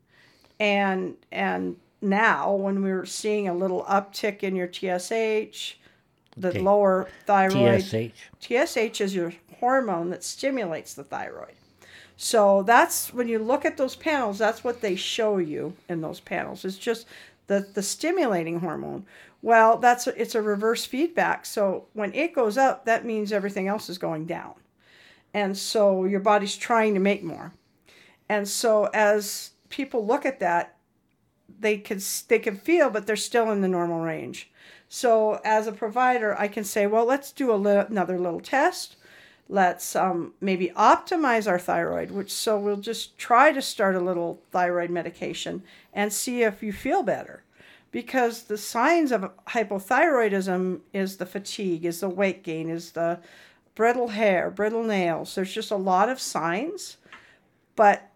and 0.60 1.16
and 1.32 1.76
now 2.00 2.52
when 2.54 2.82
we're 2.82 3.06
seeing 3.06 3.48
a 3.48 3.54
little 3.54 3.84
uptick 3.84 4.42
in 4.42 4.54
your 4.56 4.68
TSH, 4.68 5.74
the 6.36 6.48
Okay. 6.48 6.60
lower 6.60 7.08
thyroid 7.26 7.82
TSH. 7.82 8.12
TSH 8.40 9.00
is 9.00 9.14
your 9.14 9.32
hormone 9.60 10.10
that 10.10 10.22
stimulates 10.24 10.94
the 10.94 11.04
thyroid. 11.04 11.54
So 12.16 12.62
that's 12.62 13.12
when 13.12 13.28
you 13.28 13.38
look 13.38 13.64
at 13.64 13.76
those 13.76 13.96
panels, 13.96 14.38
that's 14.38 14.62
what 14.62 14.80
they 14.80 14.94
show 14.96 15.38
you 15.38 15.74
in 15.88 16.00
those 16.00 16.20
panels. 16.20 16.64
It's 16.64 16.78
just 16.78 17.06
the, 17.46 17.66
the 17.74 17.82
stimulating 17.82 18.60
hormone. 18.60 19.06
Well, 19.42 19.78
that's 19.78 20.06
it's 20.06 20.34
a 20.34 20.42
reverse 20.42 20.84
feedback. 20.84 21.44
So 21.44 21.86
when 21.92 22.14
it 22.14 22.34
goes 22.34 22.56
up, 22.56 22.84
that 22.84 23.04
means 23.04 23.32
everything 23.32 23.68
else 23.68 23.88
is 23.90 23.98
going 23.98 24.26
down. 24.26 24.54
And 25.34 25.56
so 25.56 26.04
your 26.04 26.20
body's 26.20 26.56
trying 26.56 26.94
to 26.94 27.00
make 27.00 27.22
more. 27.24 27.52
And 28.28 28.48
so 28.48 28.88
as 28.94 29.50
people 29.74 30.06
look 30.06 30.24
at 30.24 30.38
that, 30.38 30.76
they 31.58 31.76
can 31.78 31.98
they 32.28 32.38
can 32.38 32.56
feel, 32.56 32.90
but 32.90 33.06
they're 33.06 33.16
still 33.16 33.50
in 33.50 33.60
the 33.60 33.68
normal 33.68 34.00
range. 34.00 34.50
So 34.88 35.40
as 35.44 35.66
a 35.66 35.72
provider, 35.72 36.38
I 36.38 36.46
can 36.46 36.62
say, 36.62 36.86
well, 36.86 37.04
let's 37.04 37.32
do 37.32 37.52
li- 37.52 37.84
another 37.88 38.18
little 38.18 38.40
test. 38.40 38.96
Let's 39.48 39.96
um, 39.96 40.34
maybe 40.40 40.70
optimize 40.76 41.50
our 41.50 41.58
thyroid, 41.58 42.10
which 42.12 42.32
so 42.32 42.58
we'll 42.58 42.76
just 42.76 43.18
try 43.18 43.52
to 43.52 43.60
start 43.60 43.96
a 43.96 44.00
little 44.00 44.40
thyroid 44.52 44.90
medication 44.90 45.64
and 45.92 46.12
see 46.12 46.42
if 46.42 46.62
you 46.62 46.72
feel 46.72 47.02
better. 47.02 47.42
Because 47.90 48.44
the 48.44 48.58
signs 48.58 49.12
of 49.12 49.30
hypothyroidism 49.48 50.80
is 50.92 51.16
the 51.16 51.26
fatigue, 51.26 51.84
is 51.84 52.00
the 52.00 52.08
weight 52.08 52.42
gain, 52.42 52.68
is 52.68 52.92
the 52.92 53.20
brittle 53.74 54.08
hair, 54.08 54.50
brittle 54.50 54.84
nails. 54.84 55.34
There's 55.34 55.52
just 55.52 55.70
a 55.70 55.76
lot 55.76 56.08
of 56.08 56.20
signs, 56.20 56.96
but 57.76 58.10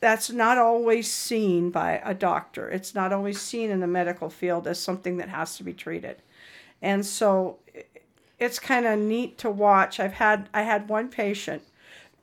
that's 0.00 0.30
not 0.30 0.58
always 0.58 1.10
seen 1.10 1.70
by 1.70 2.00
a 2.04 2.14
doctor. 2.14 2.68
It's 2.68 2.94
not 2.94 3.12
always 3.12 3.40
seen 3.40 3.70
in 3.70 3.80
the 3.80 3.86
medical 3.86 4.30
field 4.30 4.66
as 4.66 4.80
something 4.80 5.18
that 5.18 5.28
has 5.28 5.56
to 5.58 5.62
be 5.62 5.74
treated. 5.74 6.22
And 6.82 7.04
so 7.04 7.58
it's 8.38 8.58
kind 8.58 8.86
of 8.86 8.98
neat 8.98 9.36
to 9.38 9.50
watch. 9.50 10.00
I've 10.00 10.14
had 10.14 10.48
I 10.54 10.62
had 10.62 10.88
one 10.88 11.08
patient 11.08 11.62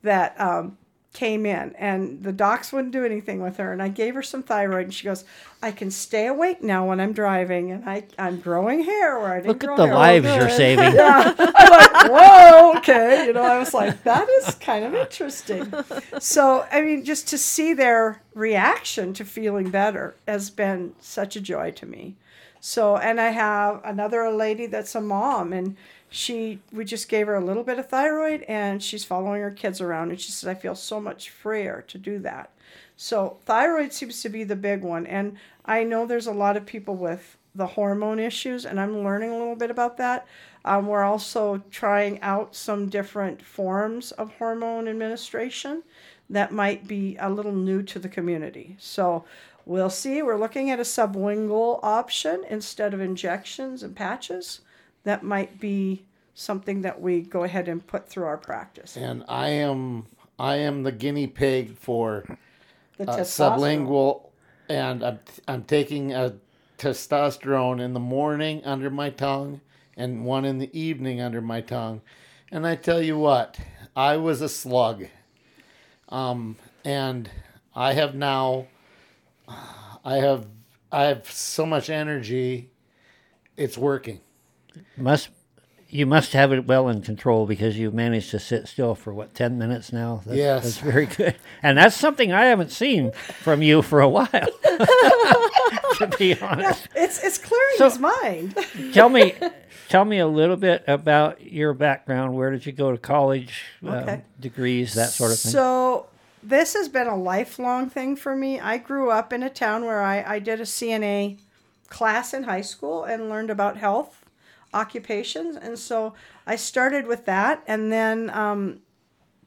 that 0.02 0.38
um, 0.40 0.76
came 1.18 1.44
in 1.44 1.74
and 1.76 2.22
the 2.22 2.32
docs 2.32 2.72
wouldn't 2.72 2.92
do 2.92 3.04
anything 3.04 3.42
with 3.42 3.56
her 3.56 3.72
and 3.72 3.82
I 3.82 3.88
gave 3.88 4.14
her 4.14 4.22
some 4.22 4.44
thyroid 4.44 4.84
and 4.84 4.94
she 4.94 5.04
goes, 5.04 5.24
I 5.60 5.72
can 5.72 5.90
stay 5.90 6.28
awake 6.28 6.62
now 6.62 6.86
when 6.86 7.00
I'm 7.00 7.12
driving 7.12 7.72
and 7.72 7.90
I, 7.90 8.04
I'm 8.16 8.38
growing 8.38 8.84
hair 8.84 9.18
where 9.18 9.32
I 9.32 9.36
didn't 9.38 9.48
Look 9.48 9.64
at 9.64 9.76
the 9.76 9.86
hair. 9.86 9.94
lives 9.96 10.26
Oh, 10.28 10.36
you're 10.36 10.48
saving. 10.48 10.94
Yeah. 10.94 11.34
I'm 11.36 11.70
like, 11.70 12.12
whoa, 12.12 12.78
okay. 12.78 13.26
You 13.26 13.32
know, 13.32 13.42
I 13.42 13.58
was 13.58 13.74
like, 13.74 14.04
that 14.04 14.28
is 14.28 14.54
kind 14.54 14.84
of 14.84 14.94
interesting. 14.94 15.74
So, 16.20 16.64
I 16.70 16.82
mean, 16.82 17.04
just 17.04 17.26
to 17.28 17.38
see 17.38 17.74
their 17.74 18.22
reaction 18.34 19.12
to 19.14 19.24
feeling 19.24 19.70
better 19.70 20.14
has 20.28 20.50
been 20.50 20.94
such 21.00 21.34
a 21.34 21.40
joy 21.40 21.72
to 21.72 21.84
me. 21.84 22.14
So, 22.60 22.96
and 22.96 23.20
I 23.20 23.30
have 23.30 23.80
another 23.84 24.30
lady 24.30 24.66
that's 24.66 24.94
a 24.94 25.00
mom, 25.00 25.52
and 25.52 25.76
she, 26.10 26.60
we 26.72 26.84
just 26.84 27.08
gave 27.08 27.26
her 27.26 27.34
a 27.34 27.44
little 27.44 27.64
bit 27.64 27.78
of 27.78 27.88
thyroid, 27.88 28.42
and 28.42 28.82
she's 28.82 29.04
following 29.04 29.42
her 29.42 29.50
kids 29.50 29.80
around, 29.80 30.10
and 30.10 30.20
she 30.20 30.32
says, 30.32 30.48
I 30.48 30.54
feel 30.54 30.74
so 30.74 31.00
much 31.00 31.30
freer 31.30 31.84
to 31.88 31.98
do 31.98 32.18
that. 32.20 32.50
So, 32.96 33.38
thyroid 33.44 33.92
seems 33.92 34.22
to 34.22 34.28
be 34.28 34.44
the 34.44 34.56
big 34.56 34.82
one, 34.82 35.06
and 35.06 35.36
I 35.64 35.84
know 35.84 36.06
there's 36.06 36.26
a 36.26 36.32
lot 36.32 36.56
of 36.56 36.66
people 36.66 36.96
with 36.96 37.36
the 37.54 37.66
hormone 37.66 38.18
issues, 38.18 38.64
and 38.64 38.80
I'm 38.80 39.04
learning 39.04 39.30
a 39.30 39.38
little 39.38 39.56
bit 39.56 39.70
about 39.70 39.96
that. 39.98 40.26
Um, 40.64 40.86
we're 40.86 41.04
also 41.04 41.62
trying 41.70 42.20
out 42.20 42.54
some 42.54 42.88
different 42.88 43.42
forms 43.42 44.12
of 44.12 44.34
hormone 44.34 44.88
administration 44.88 45.82
that 46.30 46.52
might 46.52 46.86
be 46.86 47.16
a 47.18 47.30
little 47.30 47.52
new 47.52 47.82
to 47.82 47.98
the 47.98 48.08
community. 48.08 48.76
So 48.78 49.24
we'll 49.64 49.90
see. 49.90 50.22
We're 50.22 50.38
looking 50.38 50.70
at 50.70 50.80
a 50.80 50.82
sublingual 50.82 51.80
option 51.82 52.44
instead 52.48 52.92
of 52.92 53.00
injections 53.00 53.82
and 53.82 53.96
patches. 53.96 54.60
That 55.04 55.22
might 55.22 55.60
be 55.60 56.04
something 56.34 56.82
that 56.82 57.00
we 57.00 57.22
go 57.22 57.44
ahead 57.44 57.68
and 57.68 57.84
put 57.86 58.08
through 58.08 58.24
our 58.24 58.36
practice. 58.36 58.96
And 58.96 59.24
I 59.28 59.48
am 59.48 60.06
I 60.38 60.56
am 60.56 60.82
the 60.82 60.92
guinea 60.92 61.26
pig 61.26 61.76
for 61.76 62.24
The 62.96 63.10
uh, 63.10 63.20
sublingual, 63.20 64.30
and 64.68 65.02
I'm 65.02 65.20
I'm 65.46 65.64
taking 65.64 66.12
a 66.12 66.34
testosterone 66.78 67.80
in 67.80 67.92
the 67.92 68.00
morning 68.00 68.64
under 68.64 68.90
my 68.90 69.10
tongue, 69.10 69.60
and 69.96 70.24
one 70.24 70.44
in 70.44 70.58
the 70.58 70.78
evening 70.78 71.20
under 71.20 71.40
my 71.40 71.60
tongue. 71.60 72.02
And 72.52 72.66
I 72.66 72.76
tell 72.76 73.02
you 73.02 73.18
what, 73.18 73.58
I 73.96 74.16
was 74.16 74.40
a 74.40 74.48
slug. 74.48 75.06
Um, 76.08 76.56
and 76.84 77.28
I 77.74 77.92
have 77.92 78.14
now, 78.14 78.68
I 79.48 80.16
have 80.16 80.46
I 80.90 81.04
have 81.04 81.30
so 81.30 81.66
much 81.66 81.90
energy. 81.90 82.70
It's 83.56 83.76
working. 83.76 84.20
Must 84.96 85.28
you 85.90 86.04
must 86.04 86.34
have 86.34 86.52
it 86.52 86.66
well 86.66 86.86
in 86.90 87.00
control 87.00 87.46
because 87.46 87.78
you've 87.78 87.94
managed 87.94 88.30
to 88.32 88.38
sit 88.38 88.68
still 88.68 88.94
for 88.94 89.14
what 89.14 89.34
ten 89.34 89.56
minutes 89.58 89.90
now. 89.92 90.20
That's, 90.26 90.36
Yes. 90.36 90.62
that's 90.64 90.78
very 90.78 91.06
good, 91.06 91.36
and 91.62 91.78
that's 91.78 91.96
something 91.96 92.30
I 92.32 92.44
haven't 92.46 92.70
seen 92.72 93.12
from 93.12 93.62
you 93.62 93.80
for 93.82 94.00
a 94.02 94.08
while. 94.08 94.28
to 94.28 96.10
be 96.18 96.38
honest, 96.40 96.88
It's 96.94 97.22
it's 97.24 97.38
clearing 97.38 97.74
So- 97.76 97.88
his 97.90 97.98
mind. 97.98 98.56
tell 98.92 99.08
me, 99.08 99.34
tell 99.88 100.04
me 100.04 100.18
a 100.18 100.26
little 100.26 100.56
bit 100.56 100.84
about 100.86 101.40
your 101.50 101.72
background. 101.74 102.34
Where 102.34 102.50
did 102.50 102.66
you 102.66 102.72
go 102.72 102.92
to 102.92 102.98
college? 102.98 103.64
um, 103.86 104.22
degrees, 104.38 104.94
that 104.94 105.08
sort 105.10 105.32
of 105.32 105.38
thing. 105.38 105.52
So 105.52 106.06
this 106.42 106.74
has 106.74 106.88
been 106.88 107.06
a 107.06 107.16
lifelong 107.16 107.88
thing 107.90 108.14
for 108.16 108.36
me. 108.36 108.60
I 108.60 108.76
grew 108.78 109.10
up 109.10 109.32
in 109.32 109.42
a 109.42 109.50
town 109.50 109.84
where 109.84 110.02
I, 110.02 110.22
I 110.34 110.38
did 110.38 110.60
a 110.60 110.64
CNA 110.64 111.38
class 111.88 112.34
in 112.34 112.42
high 112.44 112.60
school 112.60 113.04
and 113.04 113.28
learned 113.30 113.50
about 113.50 113.78
health 113.78 114.24
occupations. 114.72 115.56
And 115.56 115.78
so 115.78 116.14
I 116.46 116.56
started 116.56 117.06
with 117.06 117.24
that 117.26 117.62
and 117.66 117.90
then 117.90 118.30
um, 118.30 118.80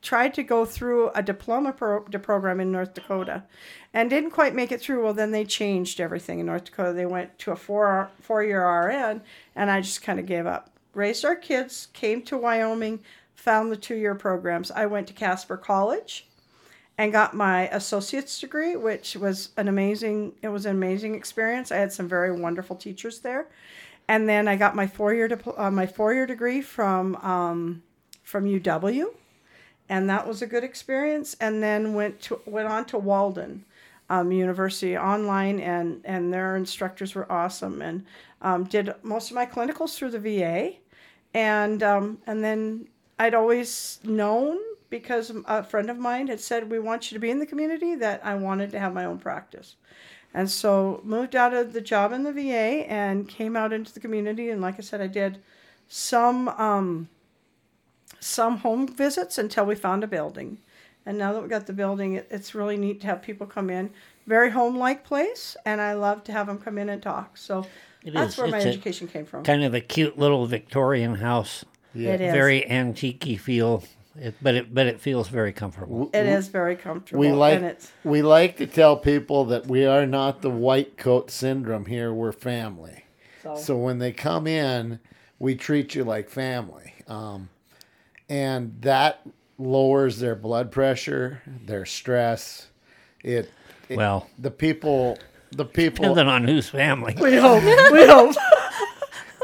tried 0.02 0.34
to 0.36 0.44
go 0.44 0.66
through 0.66 1.10
a 1.10 1.22
diploma 1.22 1.74
pro- 1.74 2.02
program 2.02 2.60
in 2.60 2.72
North 2.72 2.94
Dakota 2.94 3.44
and 3.94 4.10
didn't 4.10 4.32
quite 4.32 4.56
make 4.56 4.72
it 4.72 4.82
through. 4.82 5.04
Well, 5.04 5.14
then 5.14 5.32
they 5.32 5.46
changed 5.46 6.00
everything 6.00 6.40
in 6.40 6.48
North 6.48 6.66
Dakota. 6.66 6.94
They 6.94 7.06
went 7.06 7.38
to 7.40 7.52
a 7.52 7.56
four, 7.56 8.10
four 8.20 8.44
year 8.44 8.68
RN 8.68 9.22
and 9.56 9.70
I 9.70 9.82
just 9.82 10.02
kind 10.02 10.20
of 10.20 10.26
gave 10.26 10.46
up. 10.46 10.70
Raised 10.94 11.24
our 11.24 11.36
kids, 11.36 11.88
came 11.94 12.22
to 12.24 12.38
Wyoming, 12.38 13.00
found 13.34 13.72
the 13.72 13.78
two 13.78 13.96
year 13.96 14.16
programs. 14.16 14.72
I 14.72 14.88
went 14.88 15.08
to 15.08 15.14
Casper 15.14 15.58
College 15.58 16.28
and 16.98 17.12
got 17.12 17.34
my 17.34 17.68
associate's 17.70 18.40
degree, 18.40 18.76
which 18.76 19.16
was 19.16 19.50
an 19.58 19.68
amazing. 19.68 20.34
It 20.42 20.50
was 20.50 20.66
an 20.66 20.76
amazing 20.76 21.16
experience. 21.16 21.72
I 21.72 21.78
had 21.78 21.92
some 21.92 22.08
very 22.08 22.32
wonderful 22.32 22.76
teachers 22.76 23.20
there, 23.20 23.48
and 24.08 24.28
then 24.28 24.48
I 24.48 24.56
got 24.56 24.76
my 24.76 24.88
four 24.88 25.14
year 25.14 25.30
uh, 25.58 25.72
my 25.72 25.88
four 25.88 26.14
year 26.14 26.26
degree 26.26 26.62
from 26.62 27.16
um, 27.18 27.84
from 28.24 28.46
UW, 28.46 29.14
and 29.90 30.10
that 30.10 30.28
was 30.28 30.42
a 30.42 30.48
good 30.48 30.64
experience. 30.64 31.36
And 31.40 31.62
then 31.64 31.94
went 31.94 32.22
to 32.24 32.42
went 32.46 32.68
on 32.68 32.86
to 32.86 32.98
Walden 32.98 33.66
um, 34.10 34.32
University 34.32 34.98
online, 34.98 35.60
and 35.60 36.02
and 36.04 36.34
their 36.34 36.56
instructors 36.58 37.16
were 37.16 37.32
awesome, 37.32 37.82
and 37.82 38.06
um, 38.42 38.66
did 38.66 38.94
most 39.04 39.32
of 39.32 39.36
my 39.36 39.46
clinicals 39.46 39.96
through 39.96 40.12
the 40.12 40.20
VA, 40.20 40.74
and 41.34 41.82
um, 41.82 42.18
and 42.28 42.44
then 42.44 42.88
I'd 43.18 43.34
always 43.34 44.00
known 44.04 44.58
because 44.92 45.32
a 45.48 45.64
friend 45.64 45.90
of 45.90 45.98
mine 45.98 46.28
had 46.28 46.40
said 46.40 46.70
we 46.70 46.78
want 46.78 47.10
you 47.10 47.16
to 47.16 47.20
be 47.20 47.32
in 47.32 47.40
the 47.40 47.46
community 47.48 47.96
that 47.96 48.24
I 48.24 48.36
wanted 48.36 48.70
to 48.72 48.80
have 48.80 48.94
my 48.94 49.06
own 49.06 49.18
practice. 49.18 49.76
And 50.34 50.50
so 50.52 51.02
moved 51.04 51.36
out 51.36 51.54
of 51.56 51.74
the 51.74 51.82
job 51.82 52.12
in 52.14 52.24
the 52.24 52.32
VA 52.32 52.86
and 52.88 53.28
came 53.28 53.56
out 53.58 53.74
into 53.74 53.92
the 53.94 54.00
community 54.00 54.50
and 54.52 54.62
like 54.62 54.76
I 54.78 54.82
said 54.82 55.02
I 55.02 55.08
did 55.08 55.42
some 55.88 56.48
um, 56.50 57.10
some 58.20 58.58
home 58.58 58.88
visits 58.88 59.38
until 59.40 59.66
we 59.66 59.76
found 59.76 60.04
a 60.04 60.08
building. 60.08 60.60
And 61.06 61.18
now 61.18 61.34
that 61.34 61.42
we 61.42 61.50
got 61.50 61.66
the 61.66 61.74
building, 61.74 62.14
it, 62.14 62.28
it's 62.30 62.54
really 62.54 62.78
neat 62.78 63.02
to 63.02 63.08
have 63.08 63.24
people 63.24 63.48
come 63.48 63.72
in. 63.72 63.90
Very 64.28 64.52
home-like 64.52 65.04
place, 65.04 65.58
and 65.66 65.82
I 65.82 65.94
love 65.94 66.24
to 66.26 66.32
have 66.32 66.46
them 66.46 66.60
come 66.60 66.78
in 66.78 66.90
and 66.90 67.02
talk. 67.02 67.38
So 67.38 67.66
It 68.06 68.14
that's 68.14 68.34
is. 68.34 68.38
where 68.38 68.48
my 68.48 68.58
It's 68.58 68.66
a 68.68 68.70
education 68.70 69.08
came 69.08 69.26
from. 69.26 69.44
kind 69.44 69.64
of 69.64 69.74
a 69.74 69.82
cute 69.82 70.20
little 70.20 70.46
Victorian 70.46 71.16
house. 71.16 71.66
It 71.96 72.22
is. 72.22 72.32
Very 72.32 72.70
antique 72.70 73.40
feel, 73.40 73.84
it, 74.16 74.36
but 74.42 74.56
it 74.56 74.74
but 74.74 74.88
it 74.88 75.00
feels 75.00 75.30
very 75.30 75.54
comfortable. 75.54 76.10
It 76.14 76.26
is 76.26 76.48
very 76.50 76.76
comfortable. 76.76 77.20
We 77.20 77.32
like 77.32 77.58
and 77.58 77.66
it's 77.66 77.92
we 78.04 78.22
like 78.22 78.58
to 78.58 78.68
tell 78.68 78.98
people 78.98 79.46
that 79.46 79.68
we 79.68 79.86
are 79.86 80.06
not 80.06 80.42
the 80.42 80.50
white 80.50 80.98
coat 80.98 81.32
syndrome 81.32 81.86
here. 81.86 82.14
We're 82.14 82.32
family. 82.32 83.06
so, 83.42 83.56
So 83.56 83.78
when 83.78 84.00
they 84.00 84.12
come 84.12 84.48
in, 84.48 85.00
we 85.40 85.56
treat 85.56 85.96
you 85.96 86.04
like 86.04 86.30
family, 86.30 86.94
um, 87.08 87.50
and 88.28 88.76
that 88.82 89.22
lowers 89.58 90.20
their 90.20 90.36
blood 90.36 90.72
pressure, 90.72 91.42
their 91.46 91.86
stress. 91.86 92.68
It, 93.24 93.50
it 93.88 93.98
Well, 93.98 94.28
the 94.38 94.52
people 94.52 95.18
the 95.52 95.66
people 95.66 96.10
depending 96.10 96.28
on 96.28 96.44
whose 96.46 96.68
family. 96.68 97.16
we 97.20 97.38
hope. 97.38 97.64
We 97.92 98.08
hope. 98.08 98.36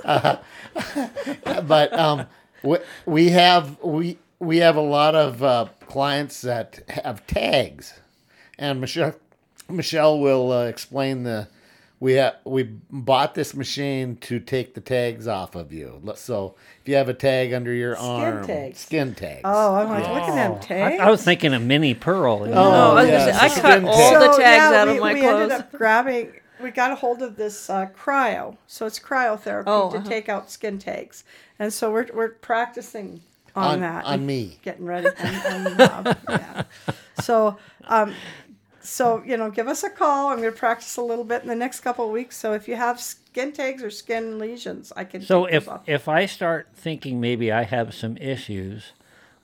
but 1.68 1.98
um, 1.98 2.28
we, 2.64 2.78
we 3.06 3.30
have 3.30 3.82
we 3.82 4.18
we 4.39 4.58
have 4.58 4.75
a 4.75 4.82
lot 4.82 5.15
of 5.15 5.41
uh, 5.44 5.67
clients 5.88 6.41
that 6.41 6.79
have 6.89 7.25
tags, 7.27 7.94
and 8.58 8.79
Michelle 8.82 9.15
Michelle 9.70 10.20
will 10.20 10.51
uh, 10.51 10.65
explain 10.65 11.24
the. 11.24 11.48
We 12.00 12.17
ha- 12.17 12.36
we 12.46 12.62
bought 12.91 13.34
this 13.34 13.56
machine 13.56 14.17
to 14.17 14.39
take 14.39 14.75
the 14.75 14.82
tags 14.82 15.27
off 15.27 15.56
of 15.56 15.74
you. 15.74 16.00
So 16.13 16.53
if 16.84 16.88
you 16.88 16.94
have 16.94 17.10
a 17.10 17.13
tag 17.15 17.53
under 17.53 17.74
your 17.74 17.96
Skin 17.96 18.06
arm, 18.08 18.46
tags. 18.46 18.79
skin 18.79 19.15
tags. 19.15 19.41
Oh, 19.44 19.74
I'm 19.77 19.89
like, 19.89 20.03
look 20.08 20.29
at 20.29 20.36
them 20.36 20.51
I, 20.51 20.58
tags. 20.60 21.00
I 21.01 21.10
was 21.10 21.24
thinking 21.24 21.56
of 21.56 21.63
Minnie 21.63 21.96
Pearl. 21.96 22.46
you 22.46 22.53
Oh, 22.53 22.56
know. 22.56 22.72
No, 22.72 22.98
I 22.98 23.01
was 23.03 23.10
gonna 23.10 23.32
I 23.32 23.50
cut 23.50 23.51
skin 23.51 23.86
all 23.88 24.12
tag. 24.12 24.20
the 24.22 24.27
tags 24.38 24.44
yeah, 24.72 24.82
out 24.82 24.88
we, 24.89 24.94
of 24.98 25.00
my 25.01 25.13
we 25.15 25.20
clothes. 25.22 25.41
ended 25.41 25.58
up 25.60 25.72
grabbing. 25.72 26.34
We 26.62 26.70
got 26.70 26.91
a 26.91 26.96
hold 26.96 27.24
of 27.24 27.36
this 27.36 27.67
uh, 27.67 27.88
cryo, 28.00 28.58
so 28.67 28.86
it's 28.86 29.00
cryotherapy 29.00 29.63
Oh, 29.65 29.89
to 29.89 29.98
uh-huh. 29.98 30.08
take 30.08 30.29
out 30.29 30.51
skin 30.51 30.77
tags, 30.77 31.24
and 31.58 31.74
so 31.74 31.91
we're 31.91 32.08
we're 32.13 32.29
practicing 32.29 33.22
on, 33.56 33.75
on, 33.75 33.80
that 33.82 34.06
on 34.06 34.25
me. 34.25 34.58
getting 34.62 34.86
ready. 34.86 35.08
And, 35.18 35.68
and, 35.68 35.82
uh, 35.82 36.13
yeah. 36.30 36.63
So, 37.22 37.58
um, 37.86 38.13
so 38.82 39.22
you 39.25 39.36
know, 39.38 39.50
give 39.51 39.68
us 39.68 39.84
a 39.84 39.89
call. 39.89 40.30
I'm 40.30 40.38
going 40.38 40.51
to 40.51 40.58
practice 40.58 40.98
a 40.98 41.01
little 41.01 41.25
bit 41.25 41.42
in 41.42 41.48
the 41.48 41.56
next 41.56 41.82
couple 41.82 42.06
of 42.06 42.12
weeks. 42.12 42.38
So 42.38 42.54
if 42.54 42.68
you 42.68 42.75
have 42.75 43.00
skin 43.00 43.51
tags 43.51 43.84
or 43.84 43.89
skin 43.89 44.39
lesions, 44.39 44.94
I 44.96 45.04
can. 45.04 45.22
So 45.22 45.46
take 45.46 45.51
those 45.51 45.63
if 45.63 45.70
off. 45.70 45.82
if 45.88 46.08
I 46.08 46.25
start 46.25 46.70
thinking 46.74 47.20
maybe 47.20 47.51
I 47.51 47.63
have 47.63 47.94
some 47.94 48.18
issues, 48.18 48.94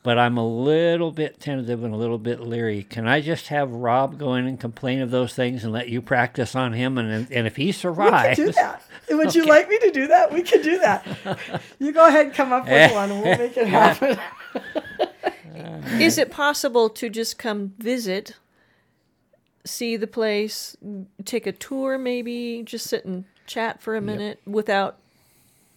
but 0.04 0.20
I'm 0.20 0.38
a 0.38 0.46
little 0.46 1.12
bit 1.12 1.40
tentative 1.40 1.84
and 1.84 1.94
a 1.94 1.98
little 1.98 2.18
bit 2.18 2.42
leery, 2.42 2.84
can 2.84 3.08
I 3.08 3.22
just 3.22 3.48
have 3.48 3.72
Rob 3.72 4.20
go 4.20 4.36
in 4.36 4.46
and 4.46 4.60
complain 4.60 5.02
of 5.02 5.12
those 5.12 5.34
things 5.34 5.64
and 5.64 5.72
let 5.72 5.88
you 5.88 6.02
practice 6.02 6.56
on 6.56 6.74
him? 6.74 6.98
And 6.98 7.32
and 7.32 7.48
if 7.48 7.56
he 7.56 7.72
survives, 7.72 8.38
we 8.38 8.46
survives, 8.46 8.46
can 8.46 8.46
do 8.46 8.52
that. 8.52 9.18
Would 9.18 9.36
you 9.36 9.46
like 9.50 9.70
me 9.70 9.80
to 9.80 9.92
do 9.92 10.08
that? 10.08 10.34
We 10.34 10.44
can 10.44 10.62
do 10.62 10.78
that. 10.80 11.06
You 11.80 11.94
go 11.94 12.06
ahead 12.06 12.28
and 12.28 12.36
come 12.36 12.52
up 12.52 12.68
with 12.68 12.92
one, 12.94 13.12
and 13.12 13.24
we'll 13.24 13.38
make 13.38 13.56
it 13.58 13.68
happen. 13.68 14.20
Is 16.02 16.18
it 16.18 16.32
possible 16.32 16.90
to 16.90 17.10
just 17.10 17.38
come 17.38 17.74
visit, 17.78 18.36
see 19.66 19.96
the 19.96 20.08
place, 20.08 20.76
take 21.24 21.48
a 21.48 21.52
tour, 21.52 21.98
maybe 21.98 22.64
just 22.66 22.88
sit 22.90 23.06
and 23.06 23.26
chat 23.46 23.82
for 23.82 23.96
a 23.96 24.02
minute 24.02 24.42
without 24.46 24.98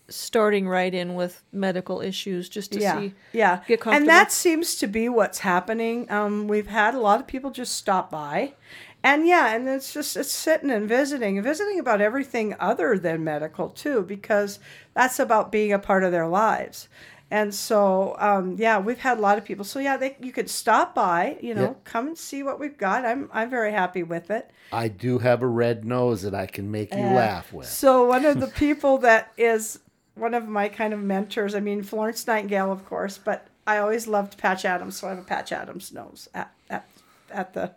starting 0.08 0.68
right 0.68 0.94
in 0.94 1.14
with 1.14 1.42
medical 1.52 2.00
issues, 2.00 2.48
just 2.48 2.72
to 2.72 2.80
yeah, 2.80 3.00
see? 3.00 3.14
yeah. 3.32 3.56
get 3.66 3.80
comfortable? 3.80 3.96
and 3.96 4.08
that 4.08 4.32
seems 4.32 4.76
to 4.76 4.86
be 4.86 5.08
what's 5.08 5.40
happening. 5.40 6.10
Um, 6.10 6.48
we've 6.48 6.68
had 6.68 6.94
a 6.94 7.00
lot 7.00 7.20
of 7.20 7.26
people 7.26 7.50
just 7.50 7.74
stop 7.76 8.10
by, 8.10 8.54
and 9.02 9.26
yeah, 9.26 9.54
and 9.54 9.68
it's 9.68 9.92
just 9.92 10.16
it's 10.16 10.30
sitting 10.32 10.70
and 10.70 10.88
visiting, 10.88 11.38
and 11.38 11.44
visiting 11.44 11.78
about 11.78 12.00
everything 12.00 12.54
other 12.60 12.98
than 12.98 13.24
medical 13.24 13.68
too, 13.68 14.02
because 14.02 14.58
that's 14.94 15.18
about 15.18 15.50
being 15.52 15.72
a 15.72 15.78
part 15.78 16.04
of 16.04 16.12
their 16.12 16.26
lives. 16.28 16.88
And 17.28 17.52
so, 17.52 18.14
um, 18.20 18.54
yeah, 18.56 18.78
we've 18.78 19.00
had 19.00 19.18
a 19.18 19.20
lot 19.20 19.36
of 19.36 19.44
people. 19.44 19.64
So 19.64 19.80
yeah, 19.80 19.96
they 19.96 20.16
you 20.20 20.30
could 20.30 20.48
stop 20.48 20.94
by, 20.94 21.38
you 21.40 21.54
know, 21.54 21.62
Yeah. 21.62 21.74
come 21.82 22.06
and 22.06 22.16
see 22.16 22.44
what 22.44 22.60
we've 22.60 22.78
got. 22.78 23.04
I'm 23.04 23.28
I'm 23.32 23.50
very 23.50 23.72
happy 23.72 24.04
with 24.04 24.30
it. 24.30 24.48
I 24.72 24.86
do 24.86 25.18
have 25.18 25.42
a 25.42 25.46
red 25.48 25.84
nose 25.84 26.22
that 26.22 26.36
I 26.36 26.46
can 26.46 26.70
make 26.70 26.94
you 26.94 27.00
Yeah. 27.00 27.14
laugh 27.14 27.52
with. 27.52 27.66
So 27.66 28.06
one 28.06 28.24
of 28.24 28.38
the 28.38 28.46
people 28.46 28.98
that 28.98 29.32
is 29.36 29.80
one 30.16 30.34
of 30.34 30.48
my 30.48 30.68
kind 30.68 30.92
of 30.92 31.00
mentors, 31.00 31.54
I 31.54 31.60
mean 31.60 31.82
Florence 31.82 32.26
Nightingale, 32.26 32.72
of 32.72 32.84
course, 32.84 33.18
but 33.18 33.46
I 33.66 33.78
always 33.78 34.06
loved 34.06 34.38
Patch 34.38 34.64
Adams, 34.64 34.96
so 34.98 35.06
I 35.06 35.10
have 35.10 35.18
a 35.18 35.22
Patch 35.22 35.52
Adams 35.52 35.92
nose 35.92 36.28
at 36.34 36.52
at, 36.68 36.88
at 37.30 37.52
the. 37.52 37.72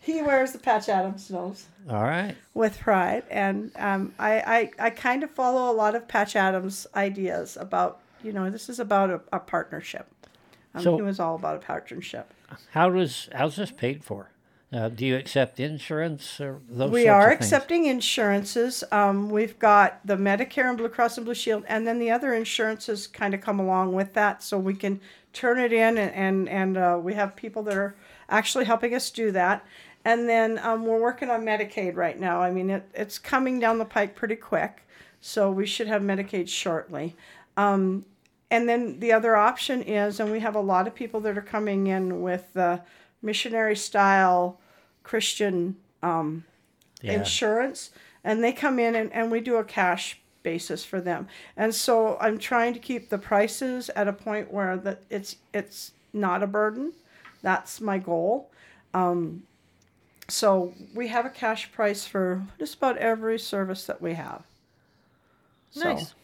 He 0.00 0.20
wears 0.20 0.50
the 0.52 0.58
Patch 0.58 0.88
Adams 0.88 1.30
nose 1.30 1.66
all 1.88 2.02
right. 2.02 2.34
with 2.54 2.78
pride, 2.80 3.22
and 3.30 3.70
um, 3.76 4.14
I, 4.18 4.70
I 4.78 4.86
I 4.86 4.90
kind 4.90 5.22
of 5.22 5.30
follow 5.30 5.70
a 5.72 5.74
lot 5.76 5.94
of 5.94 6.08
Patch 6.08 6.34
Adams 6.36 6.86
ideas 6.96 7.56
about 7.56 8.00
you 8.22 8.32
know 8.32 8.50
this 8.50 8.68
is 8.68 8.80
about 8.80 9.10
a, 9.10 9.20
a 9.32 9.38
partnership. 9.38 10.06
Um, 10.74 10.82
So- 10.82 10.96
he 10.96 11.02
was 11.02 11.20
all 11.20 11.36
about 11.36 11.56
a 11.56 11.60
partnership. 11.60 12.32
How 12.72 12.90
does 12.90 13.28
how's 13.32 13.56
this 13.56 13.70
paid 13.70 14.04
for? 14.04 14.28
Uh, 14.72 14.88
do 14.88 15.04
you 15.04 15.16
accept 15.16 15.60
insurance 15.60 16.40
or 16.40 16.60
those? 16.66 16.90
we 16.90 17.06
are 17.06 17.30
accepting 17.30 17.84
insurances. 17.84 18.82
Um, 18.90 19.28
we've 19.28 19.58
got 19.58 20.00
the 20.06 20.16
Medicare 20.16 20.68
and 20.68 20.78
Blue 20.78 20.88
Cross 20.88 21.18
and 21.18 21.26
Blue 21.26 21.34
Shield, 21.34 21.64
and 21.68 21.86
then 21.86 21.98
the 21.98 22.10
other 22.10 22.32
insurances 22.32 23.06
kind 23.06 23.34
of 23.34 23.42
come 23.42 23.60
along 23.60 23.92
with 23.92 24.14
that, 24.14 24.42
so 24.42 24.58
we 24.58 24.72
can 24.72 24.98
turn 25.34 25.58
it 25.58 25.74
in, 25.74 25.98
and 25.98 26.14
and, 26.14 26.48
and 26.48 26.76
uh, 26.78 26.98
we 27.02 27.12
have 27.12 27.36
people 27.36 27.62
that 27.64 27.76
are 27.76 27.94
actually 28.30 28.64
helping 28.64 28.94
us 28.94 29.10
do 29.10 29.30
that. 29.32 29.62
And 30.06 30.26
then 30.26 30.58
um, 30.62 30.86
we're 30.86 31.00
working 31.00 31.28
on 31.28 31.44
Medicaid 31.44 31.94
right 31.94 32.18
now. 32.18 32.40
I 32.40 32.50
mean, 32.50 32.70
it, 32.70 32.88
it's 32.94 33.18
coming 33.18 33.60
down 33.60 33.78
the 33.78 33.84
pike 33.84 34.16
pretty 34.16 34.36
quick, 34.36 34.86
so 35.20 35.50
we 35.50 35.66
should 35.66 35.86
have 35.86 36.00
Medicaid 36.00 36.48
shortly. 36.48 37.14
Um, 37.58 38.06
and 38.50 38.66
then 38.66 39.00
the 39.00 39.12
other 39.12 39.36
option 39.36 39.82
is, 39.82 40.18
and 40.18 40.32
we 40.32 40.40
have 40.40 40.56
a 40.56 40.60
lot 40.60 40.86
of 40.86 40.94
people 40.94 41.20
that 41.20 41.36
are 41.36 41.42
coming 41.42 41.88
in 41.88 42.22
with 42.22 42.52
the 42.54 42.80
missionary 43.20 43.76
style 43.76 44.58
Christian 45.02 45.76
um, 46.02 46.44
Yeah. 47.00 47.14
insurance 47.14 47.90
and 48.24 48.42
they 48.42 48.52
come 48.52 48.78
in 48.78 48.94
and, 48.94 49.12
and 49.12 49.30
we 49.30 49.40
do 49.40 49.56
a 49.56 49.64
cash 49.64 50.20
basis 50.42 50.84
for 50.84 51.00
them. 51.00 51.28
And 51.56 51.74
so 51.74 52.16
i'm 52.20 52.38
trying 52.38 52.74
to 52.74 52.80
keep 52.80 53.08
the 53.08 53.18
prices 53.18 53.90
at 53.90 54.08
a 54.08 54.12
point 54.12 54.52
where 54.52 54.76
that 54.76 55.02
it's 55.10 55.36
it's 55.52 55.92
not 56.12 56.42
a 56.42 56.46
burden. 56.46 56.92
That's 57.42 57.80
my 57.80 57.98
goal. 57.98 58.50
Um, 58.94 59.44
so 60.28 60.74
we 60.94 61.08
have 61.08 61.26
a 61.26 61.30
cash 61.30 61.72
price 61.72 62.06
for 62.06 62.42
just 62.58 62.76
about 62.76 62.96
every 62.98 63.38
service 63.38 63.84
that 63.86 64.00
we 64.00 64.14
have. 64.14 64.42
So 65.70 65.92
Nice. 65.94 66.14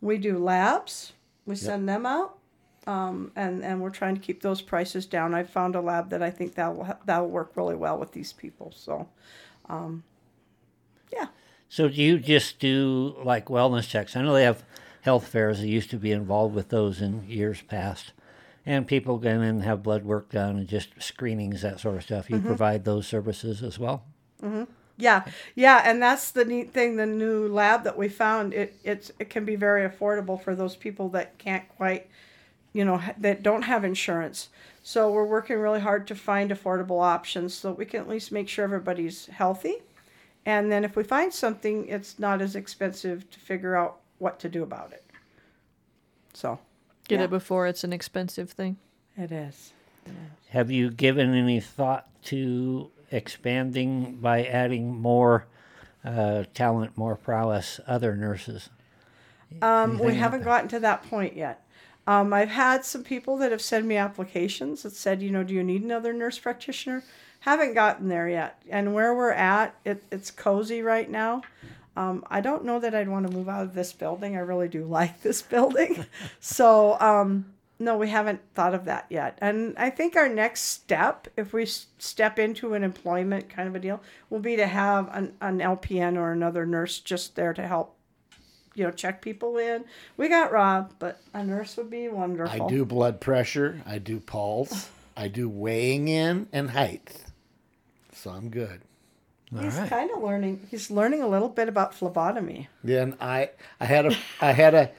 we 0.00 0.18
do 0.18 0.38
labs. 0.38 1.12
We 1.46 1.54
send 1.56 1.88
them 1.88 2.06
out 2.06 2.38
um, 2.86 3.30
and 3.36 3.62
and 3.64 3.80
we're 3.80 3.90
trying 3.90 4.14
to 4.14 4.20
keep 4.20 4.40
those 4.42 4.62
prices 4.62 5.06
down 5.06 5.34
i 5.34 5.42
found 5.42 5.74
a 5.74 5.80
lab 5.80 6.10
that 6.10 6.22
i 6.22 6.30
think 6.30 6.54
that 6.54 6.74
will 6.74 6.88
that 7.04 7.18
will 7.18 7.28
work 7.28 7.52
really 7.54 7.74
well 7.76 7.98
with 7.98 8.12
these 8.12 8.32
people 8.32 8.72
so 8.74 9.06
um, 9.68 10.02
yeah 11.12 11.26
So 11.68 11.88
do 11.88 12.02
you 12.02 12.18
just 12.18 12.58
do 12.58 13.14
like 13.22 13.46
wellness 13.46 13.88
checks? 13.88 14.16
I 14.16 14.22
know 14.22 14.32
they 14.32 14.44
have 14.44 14.64
health 15.02 15.28
fairs. 15.28 15.60
They 15.60 15.68
used 15.68 15.90
to 15.90 15.96
be 15.98 16.10
involved 16.10 16.54
with 16.54 16.68
those 16.70 17.00
in 17.00 17.24
years 17.28 17.62
past. 17.62 18.12
And 18.66 18.86
people 18.86 19.18
go 19.18 19.30
in 19.30 19.40
and 19.42 19.62
have 19.62 19.82
blood 19.82 20.04
work 20.04 20.30
done 20.30 20.56
and 20.58 20.66
just 20.68 20.88
screenings, 21.00 21.62
that 21.62 21.80
sort 21.80 21.96
of 21.96 22.02
stuff. 22.02 22.28
You 22.28 22.40
provide 22.40 22.84
those 22.84 23.06
services 23.06 23.62
as 23.62 23.78
well. 23.78 24.02
Yeah, 24.96 25.24
yeah, 25.54 25.80
and 25.84 26.02
that's 26.02 26.30
the 26.32 26.44
neat 26.44 26.72
thing. 26.72 26.96
The 26.96 27.06
new 27.06 27.48
lab 27.48 27.84
that 27.84 27.96
we 27.96 28.08
found 28.08 28.52
it 28.52 28.74
it's 28.84 29.10
it 29.18 29.30
can 29.30 29.44
be 29.46 29.56
very 29.56 29.88
affordable 29.88 30.38
for 30.42 30.54
those 30.54 30.76
people 30.76 31.08
that 31.10 31.38
can't 31.38 31.66
quite, 31.68 32.08
you 32.72 32.84
know, 32.84 33.00
that 33.18 33.42
don't 33.42 33.62
have 33.62 33.84
insurance. 33.84 34.48
So 34.82 35.10
we're 35.10 35.24
working 35.26 35.58
really 35.58 35.80
hard 35.80 36.06
to 36.08 36.14
find 36.14 36.50
affordable 36.50 37.02
options 37.02 37.52
so 37.54 37.72
we 37.72 37.84
can 37.84 38.00
at 38.00 38.08
least 38.08 38.32
make 38.32 38.48
sure 38.48 38.64
everybody's 38.64 39.26
healthy, 39.26 39.76
and 40.46 40.72
then 40.72 40.84
if 40.84 40.96
we 40.96 41.02
find 41.04 41.32
something, 41.32 41.86
it's 41.88 42.18
not 42.18 42.40
as 42.40 42.56
expensive 42.56 43.28
to 43.30 43.38
figure 43.40 43.76
out 43.76 43.98
what 44.18 44.38
to 44.40 44.48
do 44.48 44.62
about 44.62 44.92
it. 44.92 45.04
So 46.32 46.58
Get 47.08 47.18
Yeah. 47.18 47.24
it 47.24 47.30
before 47.30 47.66
it's 47.66 47.82
an 47.84 47.92
expensive 47.92 48.50
thing. 48.52 48.76
it 49.16 49.32
is. 49.32 49.72
Have 50.50 50.70
you 50.70 50.90
given 50.90 51.34
any 51.34 51.60
thought 51.60 52.06
to 52.24 52.90
expanding 53.10 54.16
by 54.16 54.44
adding 54.44 54.94
more 55.00 55.46
uh, 56.04 56.44
talent, 56.54 56.96
more 56.96 57.16
prowess, 57.16 57.80
other 57.86 58.16
nurses? 58.16 58.70
Um, 59.60 59.98
we 59.98 60.14
haven't 60.14 60.40
that? 60.40 60.44
gotten 60.46 60.68
to 60.68 60.80
that 60.80 61.02
point 61.02 61.36
yet. 61.36 61.66
Um, 62.06 62.32
I've 62.32 62.50
had 62.50 62.84
some 62.84 63.04
people 63.04 63.36
that 63.38 63.52
have 63.52 63.62
sent 63.62 63.86
me 63.86 63.96
applications 63.96 64.82
that 64.82 64.92
said, 64.92 65.22
you 65.22 65.30
know, 65.30 65.44
do 65.44 65.54
you 65.54 65.62
need 65.62 65.82
another 65.82 66.12
nurse 66.12 66.38
practitioner? 66.38 67.04
Haven't 67.40 67.74
gotten 67.74 68.08
there 68.08 68.28
yet. 68.28 68.62
And 68.68 68.94
where 68.94 69.14
we're 69.14 69.30
at, 69.32 69.74
it, 69.84 70.02
it's 70.10 70.30
cozy 70.30 70.82
right 70.82 71.08
now. 71.08 71.42
Um, 71.96 72.24
I 72.28 72.40
don't 72.40 72.64
know 72.64 72.78
that 72.80 72.94
I'd 72.94 73.08
want 73.08 73.26
to 73.26 73.36
move 73.36 73.48
out 73.48 73.62
of 73.62 73.74
this 73.74 73.92
building. 73.92 74.36
I 74.36 74.40
really 74.40 74.68
do 74.68 74.84
like 74.86 75.22
this 75.22 75.42
building. 75.42 76.04
so, 76.40 76.98
um, 77.00 77.46
no, 77.78 77.96
we 77.96 78.10
haven't 78.10 78.40
thought 78.54 78.74
of 78.74 78.84
that 78.84 79.06
yet. 79.08 79.38
And 79.40 79.74
I 79.78 79.88
think 79.88 80.14
our 80.14 80.28
next 80.28 80.62
step, 80.62 81.28
if 81.36 81.54
we 81.54 81.64
step 81.64 82.38
into 82.38 82.74
an 82.74 82.84
employment 82.84 83.48
kind 83.48 83.68
of 83.68 83.74
a 83.74 83.78
deal, 83.78 84.02
will 84.28 84.40
be 84.40 84.56
to 84.56 84.66
have 84.66 85.08
an, 85.14 85.34
an 85.40 85.60
LPN 85.60 86.16
or 86.16 86.30
another 86.30 86.66
nurse 86.66 87.00
just 87.00 87.36
there 87.36 87.54
to 87.54 87.66
help 87.66 87.96
you 88.80 88.86
know, 88.86 88.90
check 88.90 89.20
people 89.20 89.58
in. 89.58 89.84
We 90.16 90.30
got 90.30 90.50
Rob, 90.50 90.94
but 90.98 91.20
a 91.34 91.44
nurse 91.44 91.76
would 91.76 91.90
be 91.90 92.08
wonderful. 92.08 92.62
I 92.62 92.66
do 92.66 92.86
blood 92.86 93.20
pressure. 93.20 93.82
I 93.84 93.98
do 93.98 94.20
pulse. 94.20 94.88
I 95.14 95.28
do 95.28 95.50
weighing 95.50 96.08
in 96.08 96.48
and 96.50 96.70
height. 96.70 97.24
So 98.14 98.30
I'm 98.30 98.48
good. 98.48 98.80
He's 99.50 99.76
right. 99.76 99.90
kind 99.90 100.10
of 100.12 100.22
learning. 100.22 100.66
He's 100.70 100.90
learning 100.90 101.22
a 101.22 101.28
little 101.28 101.50
bit 101.50 101.68
about 101.68 101.92
phlebotomy. 101.92 102.68
Then 102.82 103.16
I 103.20 103.50
I 103.78 103.84
had 103.84 104.06
a 104.06 104.16
I 104.40 104.52
had 104.52 104.74
a 104.74 104.90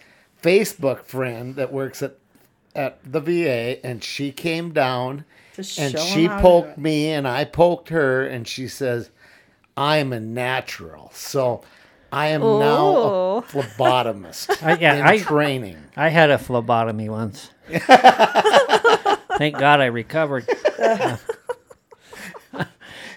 Facebook 0.44 1.06
friend 1.06 1.56
that 1.56 1.74
works 1.74 2.04
at 2.04 2.18
at 2.76 3.00
the 3.04 3.20
VA 3.20 3.84
and 3.84 4.04
she 4.04 4.32
came 4.32 4.74
down 4.74 5.26
To 5.54 5.82
and 5.82 5.98
she 5.98 6.24
him 6.24 6.30
how 6.30 6.38
to 6.38 6.42
do 6.42 6.42
poked 6.42 6.78
me 6.78 7.12
and 7.12 7.28
I 7.28 7.46
poked 7.46 7.90
her 7.90 8.28
and 8.28 8.48
she 8.48 8.68
says 8.68 9.10
I'm 9.76 10.14
a 10.14 10.20
natural. 10.20 11.10
So 11.16 11.64
I 12.12 12.28
am 12.28 12.42
now 12.42 12.88
a 12.88 13.42
phlebotomist 13.42 14.62
I, 14.66 14.78
yeah, 14.78 14.96
in 14.96 15.04
I, 15.04 15.20
training. 15.20 15.78
I 15.96 16.10
had 16.10 16.30
a 16.30 16.38
phlebotomy 16.38 17.08
once. 17.10 17.50
Thank 19.38 19.58
God 19.58 19.80
I 19.80 19.86
recovered. 19.86 20.46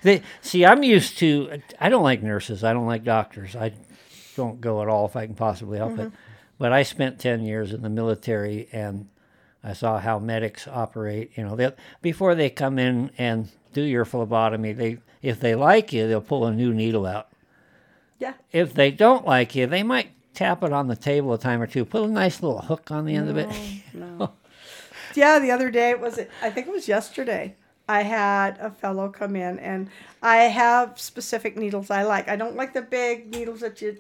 they, 0.02 0.22
see, 0.40 0.64
I'm 0.64 0.82
used 0.82 1.18
to. 1.18 1.60
I 1.80 1.88
don't 1.88 2.04
like 2.04 2.22
nurses. 2.22 2.62
I 2.62 2.72
don't 2.72 2.86
like 2.86 3.04
doctors. 3.04 3.56
I 3.56 3.72
don't 4.36 4.60
go 4.60 4.80
at 4.82 4.88
all 4.88 5.06
if 5.06 5.16
I 5.16 5.26
can 5.26 5.34
possibly 5.34 5.78
help 5.78 5.98
it. 5.98 6.08
Mm-hmm. 6.08 6.16
But 6.58 6.72
I 6.72 6.84
spent 6.84 7.18
ten 7.18 7.42
years 7.42 7.72
in 7.72 7.82
the 7.82 7.90
military, 7.90 8.68
and 8.72 9.08
I 9.62 9.72
saw 9.72 9.98
how 9.98 10.20
medics 10.20 10.68
operate. 10.68 11.32
You 11.36 11.44
know, 11.44 11.56
they 11.56 11.72
before 12.00 12.36
they 12.36 12.48
come 12.48 12.78
in 12.78 13.10
and 13.18 13.48
do 13.72 13.82
your 13.82 14.04
phlebotomy, 14.04 14.72
they 14.72 14.98
if 15.20 15.40
they 15.40 15.56
like 15.56 15.92
you, 15.92 16.06
they'll 16.06 16.20
pull 16.20 16.46
a 16.46 16.52
new 16.52 16.72
needle 16.72 17.06
out. 17.06 17.28
Yeah. 18.24 18.32
If 18.52 18.72
they 18.72 18.90
don't 18.90 19.26
like 19.26 19.54
you, 19.54 19.66
they 19.66 19.82
might 19.82 20.08
tap 20.32 20.62
it 20.62 20.72
on 20.72 20.88
the 20.88 20.96
table 20.96 21.34
a 21.34 21.38
time 21.38 21.60
or 21.60 21.66
two. 21.66 21.84
Put 21.84 22.04
a 22.04 22.08
nice 22.08 22.42
little 22.42 22.62
hook 22.62 22.90
on 22.90 23.04
the 23.04 23.14
end 23.14 23.28
of 23.28 23.36
it. 23.36 23.50
No. 23.92 24.32
yeah, 25.14 25.38
the 25.38 25.50
other 25.50 25.70
day 25.70 25.94
was 25.94 26.16
it 26.16 26.30
I 26.40 26.48
think 26.48 26.66
it 26.66 26.72
was 26.72 26.88
yesterday. 26.88 27.54
I 27.86 28.02
had 28.02 28.56
a 28.60 28.70
fellow 28.70 29.10
come 29.10 29.36
in 29.36 29.58
and 29.58 29.90
I 30.22 30.36
have 30.36 30.98
specific 30.98 31.54
needles 31.58 31.90
I 31.90 32.04
like. 32.04 32.30
I 32.30 32.36
don't 32.36 32.56
like 32.56 32.72
the 32.72 32.80
big 32.80 33.30
needles 33.30 33.60
that 33.60 33.82
you 33.82 33.98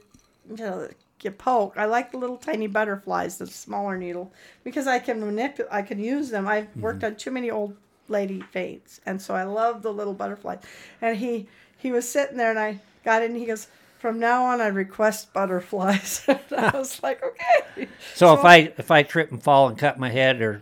you 0.48 0.56
know 0.56 0.88
you 1.20 1.30
poke. 1.30 1.74
I 1.76 1.84
like 1.84 2.10
the 2.10 2.18
little 2.18 2.38
tiny 2.38 2.66
butterflies, 2.66 3.36
the 3.36 3.46
smaller 3.46 3.98
needle, 3.98 4.32
because 4.62 4.86
I 4.86 5.00
can 5.00 5.20
manipulate 5.20 5.70
I 5.70 5.82
can 5.82 5.98
use 5.98 6.30
them. 6.30 6.48
I've 6.48 6.64
mm-hmm. 6.64 6.80
worked 6.80 7.04
on 7.04 7.16
too 7.16 7.30
many 7.30 7.50
old 7.50 7.76
lady 8.08 8.40
faints 8.40 9.02
and 9.04 9.20
so 9.20 9.34
I 9.34 9.44
love 9.44 9.82
the 9.82 9.92
little 9.92 10.14
butterflies. 10.14 10.62
And 11.02 11.18
he 11.18 11.46
he 11.76 11.92
was 11.92 12.08
sitting 12.08 12.38
there 12.38 12.48
and 12.48 12.58
I 12.58 12.80
got 13.04 13.22
in 13.22 13.32
and 13.32 13.40
he 13.40 13.44
goes 13.44 13.68
from 14.04 14.18
now 14.20 14.44
on, 14.44 14.60
I 14.60 14.66
request 14.66 15.32
butterflies. 15.32 16.26
I 16.28 16.72
was 16.74 17.02
like, 17.02 17.22
okay. 17.24 17.88
So, 18.14 18.34
if 18.34 18.44
I 18.44 18.70
if 18.76 18.90
I 18.90 19.02
trip 19.02 19.32
and 19.32 19.42
fall 19.42 19.66
and 19.68 19.78
cut 19.78 19.98
my 19.98 20.10
head, 20.10 20.42
or 20.42 20.60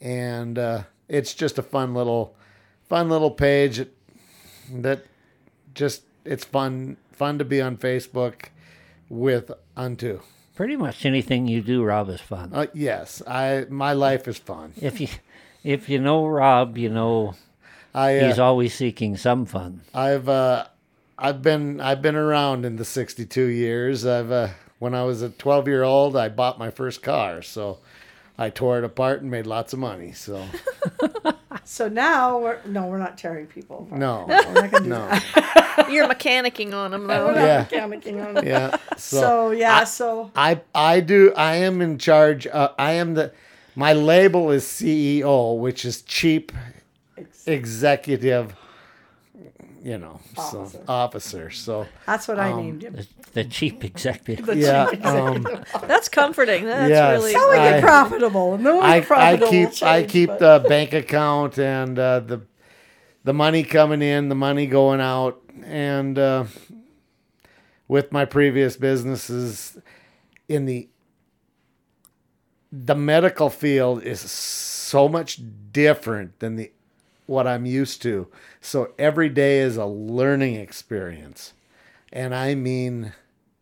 And 0.00 0.58
uh, 0.58 0.82
it's 1.08 1.34
just 1.34 1.58
a 1.58 1.62
fun 1.62 1.94
little 1.94 2.36
fun 2.88 3.08
little 3.08 3.30
page 3.30 3.86
that 4.70 5.04
just 5.74 6.02
it's 6.24 6.44
fun 6.44 6.96
fun 7.12 7.38
to 7.38 7.44
be 7.44 7.60
on 7.60 7.76
Facebook 7.76 8.46
with 9.08 9.50
Unto. 9.76 10.20
Pretty 10.54 10.76
much 10.76 11.04
anything 11.04 11.46
you 11.46 11.60
do, 11.60 11.82
Rob, 11.84 12.08
is 12.08 12.20
fun. 12.20 12.50
Uh, 12.52 12.66
yes, 12.74 13.22
I 13.26 13.66
my 13.70 13.92
life 13.92 14.28
is 14.28 14.38
fun. 14.38 14.72
if 14.80 15.00
you 15.00 15.08
if 15.64 15.88
you 15.88 15.98
know 15.98 16.26
Rob, 16.26 16.76
you 16.78 16.88
know 16.88 17.34
I 17.96 18.18
uh, 18.18 18.26
he's 18.28 18.38
always 18.38 18.74
seeking 18.74 19.16
some 19.16 19.46
fun. 19.46 19.80
I've 19.94 20.28
uh, 20.28 20.66
I've 21.18 21.42
been 21.42 21.80
I've 21.80 22.02
been 22.02 22.16
around 22.16 22.64
in 22.64 22.76
the 22.76 22.84
62 22.84 23.40
years. 23.46 24.04
I've 24.06 24.30
uh, 24.30 24.48
when 24.78 24.94
I 24.94 25.02
was 25.04 25.22
a 25.22 25.30
12 25.30 25.66
year 25.68 25.82
old, 25.82 26.16
I 26.16 26.28
bought 26.28 26.58
my 26.58 26.70
first 26.70 27.02
car, 27.02 27.40
so 27.42 27.78
I 28.38 28.50
tore 28.50 28.78
it 28.78 28.84
apart 28.84 29.22
and 29.22 29.30
made 29.30 29.46
lots 29.46 29.72
of 29.72 29.78
money. 29.78 30.12
So 30.12 30.44
so 31.64 31.88
now 31.88 32.38
we're 32.38 32.58
no, 32.66 32.86
we're 32.86 32.98
not 32.98 33.16
tearing 33.16 33.46
people. 33.46 33.86
apart. 33.86 33.98
no, 34.00 34.24
We're 34.28 34.68
not 34.68 34.84
no, 34.84 35.88
You're 35.90 36.06
mechanicking 36.08 36.74
on 36.74 36.90
them 36.90 37.06
We're 37.08 37.18
though. 37.18 37.26
not 37.34 37.36
Yeah. 37.36 37.64
mechanicking 37.64 38.26
on 38.28 38.36
it. 38.36 38.44
yeah. 38.44 38.76
So, 38.98 39.20
So, 39.20 39.50
yeah, 39.52 39.84
so 39.84 40.30
I 40.36 40.60
I 40.74 41.00
do 41.00 41.32
I 41.34 41.56
am 41.56 41.80
in 41.80 41.96
charge. 41.98 42.46
Uh, 42.46 42.72
I 42.78 42.92
am 42.92 43.14
the 43.14 43.32
my 43.74 43.92
label 43.94 44.50
is 44.50 44.64
CEO, 44.64 45.58
which 45.58 45.84
is 45.86 46.02
chief 46.02 46.44
executive. 47.46 48.54
You 49.82 49.98
know, 49.98 50.18
Officer. 50.36 50.78
so 50.78 50.84
officer. 50.88 51.50
So 51.50 51.86
that's 52.06 52.26
what 52.26 52.40
I 52.40 52.50
Um, 52.50 52.56
named 52.62 52.82
him. 52.82 52.94
The, 52.94 53.06
the 53.34 53.44
cheap 53.44 53.84
executive. 53.84 54.56
yeah, 54.58 54.84
um, 55.04 55.46
That's 55.82 56.08
comforting. 56.08 56.64
That's 56.64 56.88
Yes. 56.90 57.12
really. 57.20 57.34
How 57.34 57.50
we 57.50 57.56
get 57.56 57.74
I- 57.74 57.80
profitable? 57.80 58.54
And 58.54 58.66
then 58.66 58.74
we 58.74 58.80
I, 58.80 58.98
get 59.00 59.04
I 59.04 59.06
profitable 59.06 59.50
keep 59.50 59.80
will 59.82 59.88
I 59.88 60.02
keep 60.04 60.28
but- 60.30 60.38
the 60.62 60.68
bank 60.68 60.92
account 60.92 61.58
and 61.58 61.96
uh, 61.98 62.18
the 62.20 62.40
the 63.22 63.32
money 63.34 63.62
coming 63.62 64.02
in, 64.02 64.28
the 64.28 64.34
money 64.34 64.66
going 64.66 65.00
out, 65.00 65.40
and 65.64 66.18
uh, 66.18 66.44
with 67.86 68.10
my 68.10 68.24
previous 68.24 68.76
businesses 68.76 69.78
in 70.48 70.64
the 70.66 70.88
the 72.72 72.94
medical 72.96 73.50
field 73.50 74.02
is 74.02 74.20
so 74.20 75.08
much 75.08 75.40
different 75.72 76.38
than 76.40 76.56
the 76.56 76.72
what 77.26 77.46
I'm 77.46 77.66
used 77.66 78.02
to. 78.02 78.28
So 78.60 78.92
every 78.98 79.28
day 79.28 79.58
is 79.58 79.76
a 79.76 79.86
learning 79.86 80.54
experience, 80.56 81.52
and 82.12 82.34
I 82.34 82.54
mean 82.54 83.12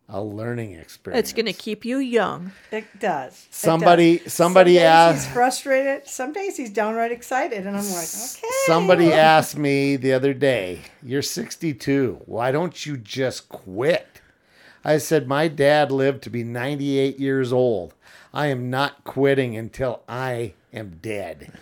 a 0.08 0.22
learning 0.22 0.72
experience. 0.72 1.18
It's 1.20 1.32
going 1.32 1.46
to 1.46 1.52
keep 1.54 1.84
you 1.84 1.96
young. 1.98 2.52
It 2.70 2.84
does. 3.00 3.32
It 3.32 3.54
Somebody- 3.54 4.18
does. 4.18 4.32
somebody 4.34 4.74
Some 4.74 4.82
days 4.82 4.86
asked- 4.86 5.24
He's 5.26 5.32
frustrated. 5.34 6.06
Some 6.06 6.32
days 6.34 6.56
he's 6.58 6.70
downright 6.70 7.10
excited, 7.10 7.66
and 7.66 7.70
I'm 7.76 7.84
like, 7.88 8.08
okay. 8.08 8.48
Somebody 8.66 9.12
asked 9.12 9.56
me 9.56 9.96
the 9.96 10.12
other 10.12 10.34
day, 10.34 10.80
You're 11.02 11.22
62. 11.22 12.20
Why 12.26 12.52
don't 12.52 12.84
you 12.84 12.96
just 12.98 13.48
quit? 13.48 14.20
I 14.84 14.98
said, 14.98 15.26
My 15.26 15.48
dad 15.48 15.90
lived 15.90 16.22
to 16.24 16.30
be 16.30 16.44
98 16.44 17.18
years 17.18 17.50
old. 17.52 17.94
I 18.34 18.48
am 18.48 18.68
not 18.68 19.04
quitting 19.04 19.56
until 19.56 20.02
I 20.06 20.52
am 20.72 20.98
dead. 21.00 21.52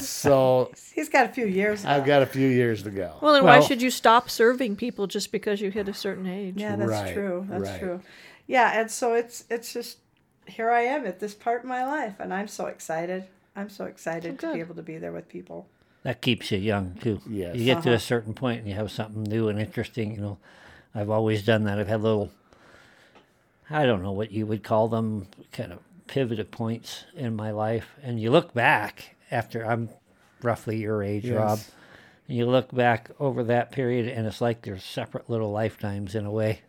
So 0.00 0.70
He's 0.94 1.08
got 1.08 1.26
a 1.26 1.28
few 1.28 1.46
years. 1.46 1.84
I've 1.84 2.04
got 2.04 2.22
a 2.22 2.26
few 2.26 2.48
years 2.48 2.82
to 2.84 2.90
go. 2.90 3.14
Well, 3.20 3.34
then 3.34 3.44
why 3.44 3.60
should 3.60 3.80
you 3.82 3.90
stop 3.90 4.30
serving 4.30 4.76
people 4.76 5.06
just 5.06 5.30
because 5.32 5.60
you 5.60 5.70
hit 5.70 5.88
a 5.88 5.94
certain 5.94 6.26
age? 6.26 6.54
Yeah, 6.56 6.76
that's 6.76 6.90
Right, 6.90 7.12
true. 7.14 7.46
That's 7.48 7.62
right. 7.70 7.78
true. 7.80 8.00
Yeah, 8.46 8.80
and 8.80 8.90
so 8.90 9.14
it's 9.14 9.44
it's 9.50 9.72
just 9.72 9.98
here 10.46 10.70
I 10.70 10.82
am 10.82 11.06
at 11.06 11.20
this 11.20 11.34
part 11.34 11.62
of 11.62 11.68
my 11.68 11.84
life, 11.86 12.14
and 12.18 12.32
I'm 12.32 12.48
so 12.48 12.66
excited. 12.66 13.24
I'm 13.54 13.68
so 13.68 13.84
excited 13.84 14.38
to 14.40 14.52
be 14.54 14.60
able 14.60 14.74
to 14.76 14.82
be 14.82 14.98
there 14.98 15.12
with 15.12 15.28
people. 15.28 15.66
That 16.04 16.20
keeps 16.20 16.50
you 16.52 16.58
young 16.58 16.94
too. 17.00 17.20
Yes. 17.28 17.56
You 17.56 17.64
get 17.64 17.82
to 17.82 17.88
Uh-huh. 17.90 17.96
a 17.96 17.98
certain 18.00 18.32
point 18.32 18.60
and 18.60 18.68
you 18.68 18.74
have 18.74 18.90
something 18.90 19.24
new 19.24 19.48
and 19.48 19.58
interesting. 19.58 20.14
You 20.14 20.20
know, 20.20 20.38
I've 20.94 21.10
always 21.10 21.44
done 21.44 21.64
that. 21.64 21.78
I've 21.78 21.88
had 21.88 22.02
little, 22.02 22.30
I 23.68 23.84
don't 23.84 24.02
know 24.02 24.12
what 24.12 24.30
you 24.30 24.46
would 24.46 24.62
call 24.62 24.86
them, 24.88 25.26
kind 25.52 25.72
of 25.72 25.80
pivot 26.06 26.50
points 26.52 27.04
in 27.16 27.34
my 27.34 27.50
life. 27.50 27.96
And 28.02 28.20
you 28.20 28.30
look 28.30 28.54
back 28.54 29.16
after 29.30 29.64
I'm 29.64 29.88
roughly 30.42 30.78
your 30.78 31.02
age, 31.02 31.24
Yes. 31.24 31.34
Rob, 31.36 31.58
you 32.26 32.46
look 32.46 32.74
back 32.74 33.10
over 33.18 33.44
that 33.44 33.72
period, 33.72 34.08
and 34.08 34.26
it's 34.26 34.40
like 34.40 34.62
there's 34.62 34.84
separate 34.84 35.28
little 35.30 35.50
lifetimes 35.50 36.14
in 36.14 36.26
a 36.26 36.30
way. 36.30 36.60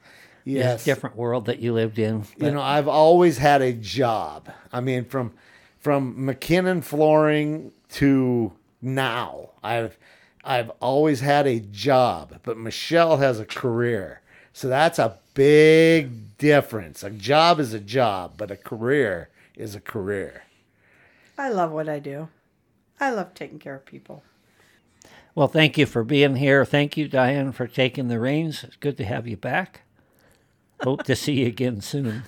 Yes. 0.45 0.83
This 0.83 0.95
different 0.95 1.15
world 1.15 1.45
that 1.45 1.59
you 1.59 1.73
lived 1.73 1.99
in. 1.99 2.23
you 2.37 2.49
know, 2.51 2.61
I've 2.61 2.87
always 2.87 3.37
had 3.37 3.61
a 3.61 3.73
job. 3.73 4.49
I 4.71 4.79
mean, 4.79 5.05
from 5.05 5.33
from 5.79 6.15
McKinnon 6.15 6.83
flooring 6.83 7.71
to 7.93 8.53
now, 8.81 9.49
I've 9.61 9.97
I've 10.43 10.69
always 10.81 11.19
had 11.19 11.45
a 11.45 11.59
job. 11.59 12.39
But 12.43 12.57
Michelle 12.57 13.17
has 13.17 13.39
a 13.39 13.45
career, 13.45 14.21
so 14.53 14.69
that's 14.69 14.97
a 14.97 15.19
big 15.33 16.37
difference. 16.37 17.03
A 17.03 17.09
job 17.09 17.59
is 17.59 17.73
a 17.73 17.79
job, 17.79 18.33
but 18.37 18.49
a 18.49 18.55
career 18.55 19.29
is 19.55 19.75
a 19.75 19.81
career. 19.81 20.43
I 21.37 21.49
love 21.49 21.71
what 21.71 21.87
I 21.89 21.99
do. 21.99 22.29
I 22.99 23.11
love 23.11 23.33
taking 23.33 23.59
care 23.59 23.75
of 23.75 23.85
people. 23.85 24.23
Well, 25.35 25.47
thank 25.47 25.77
you 25.77 25.85
for 25.85 26.03
being 26.03 26.35
here. 26.35 26.65
Thank 26.65 26.97
you, 26.97 27.07
Diane, 27.07 27.51
for 27.51 27.67
taking 27.67 28.07
the 28.07 28.19
reins. 28.19 28.63
It's 28.63 28.75
good 28.75 28.97
to 28.97 29.05
have 29.05 29.27
you 29.27 29.37
back. 29.37 29.81
Hope 30.81 31.03
to 31.03 31.15
see 31.15 31.41
you 31.41 31.47
again 31.47 31.81
soon. 31.81 32.23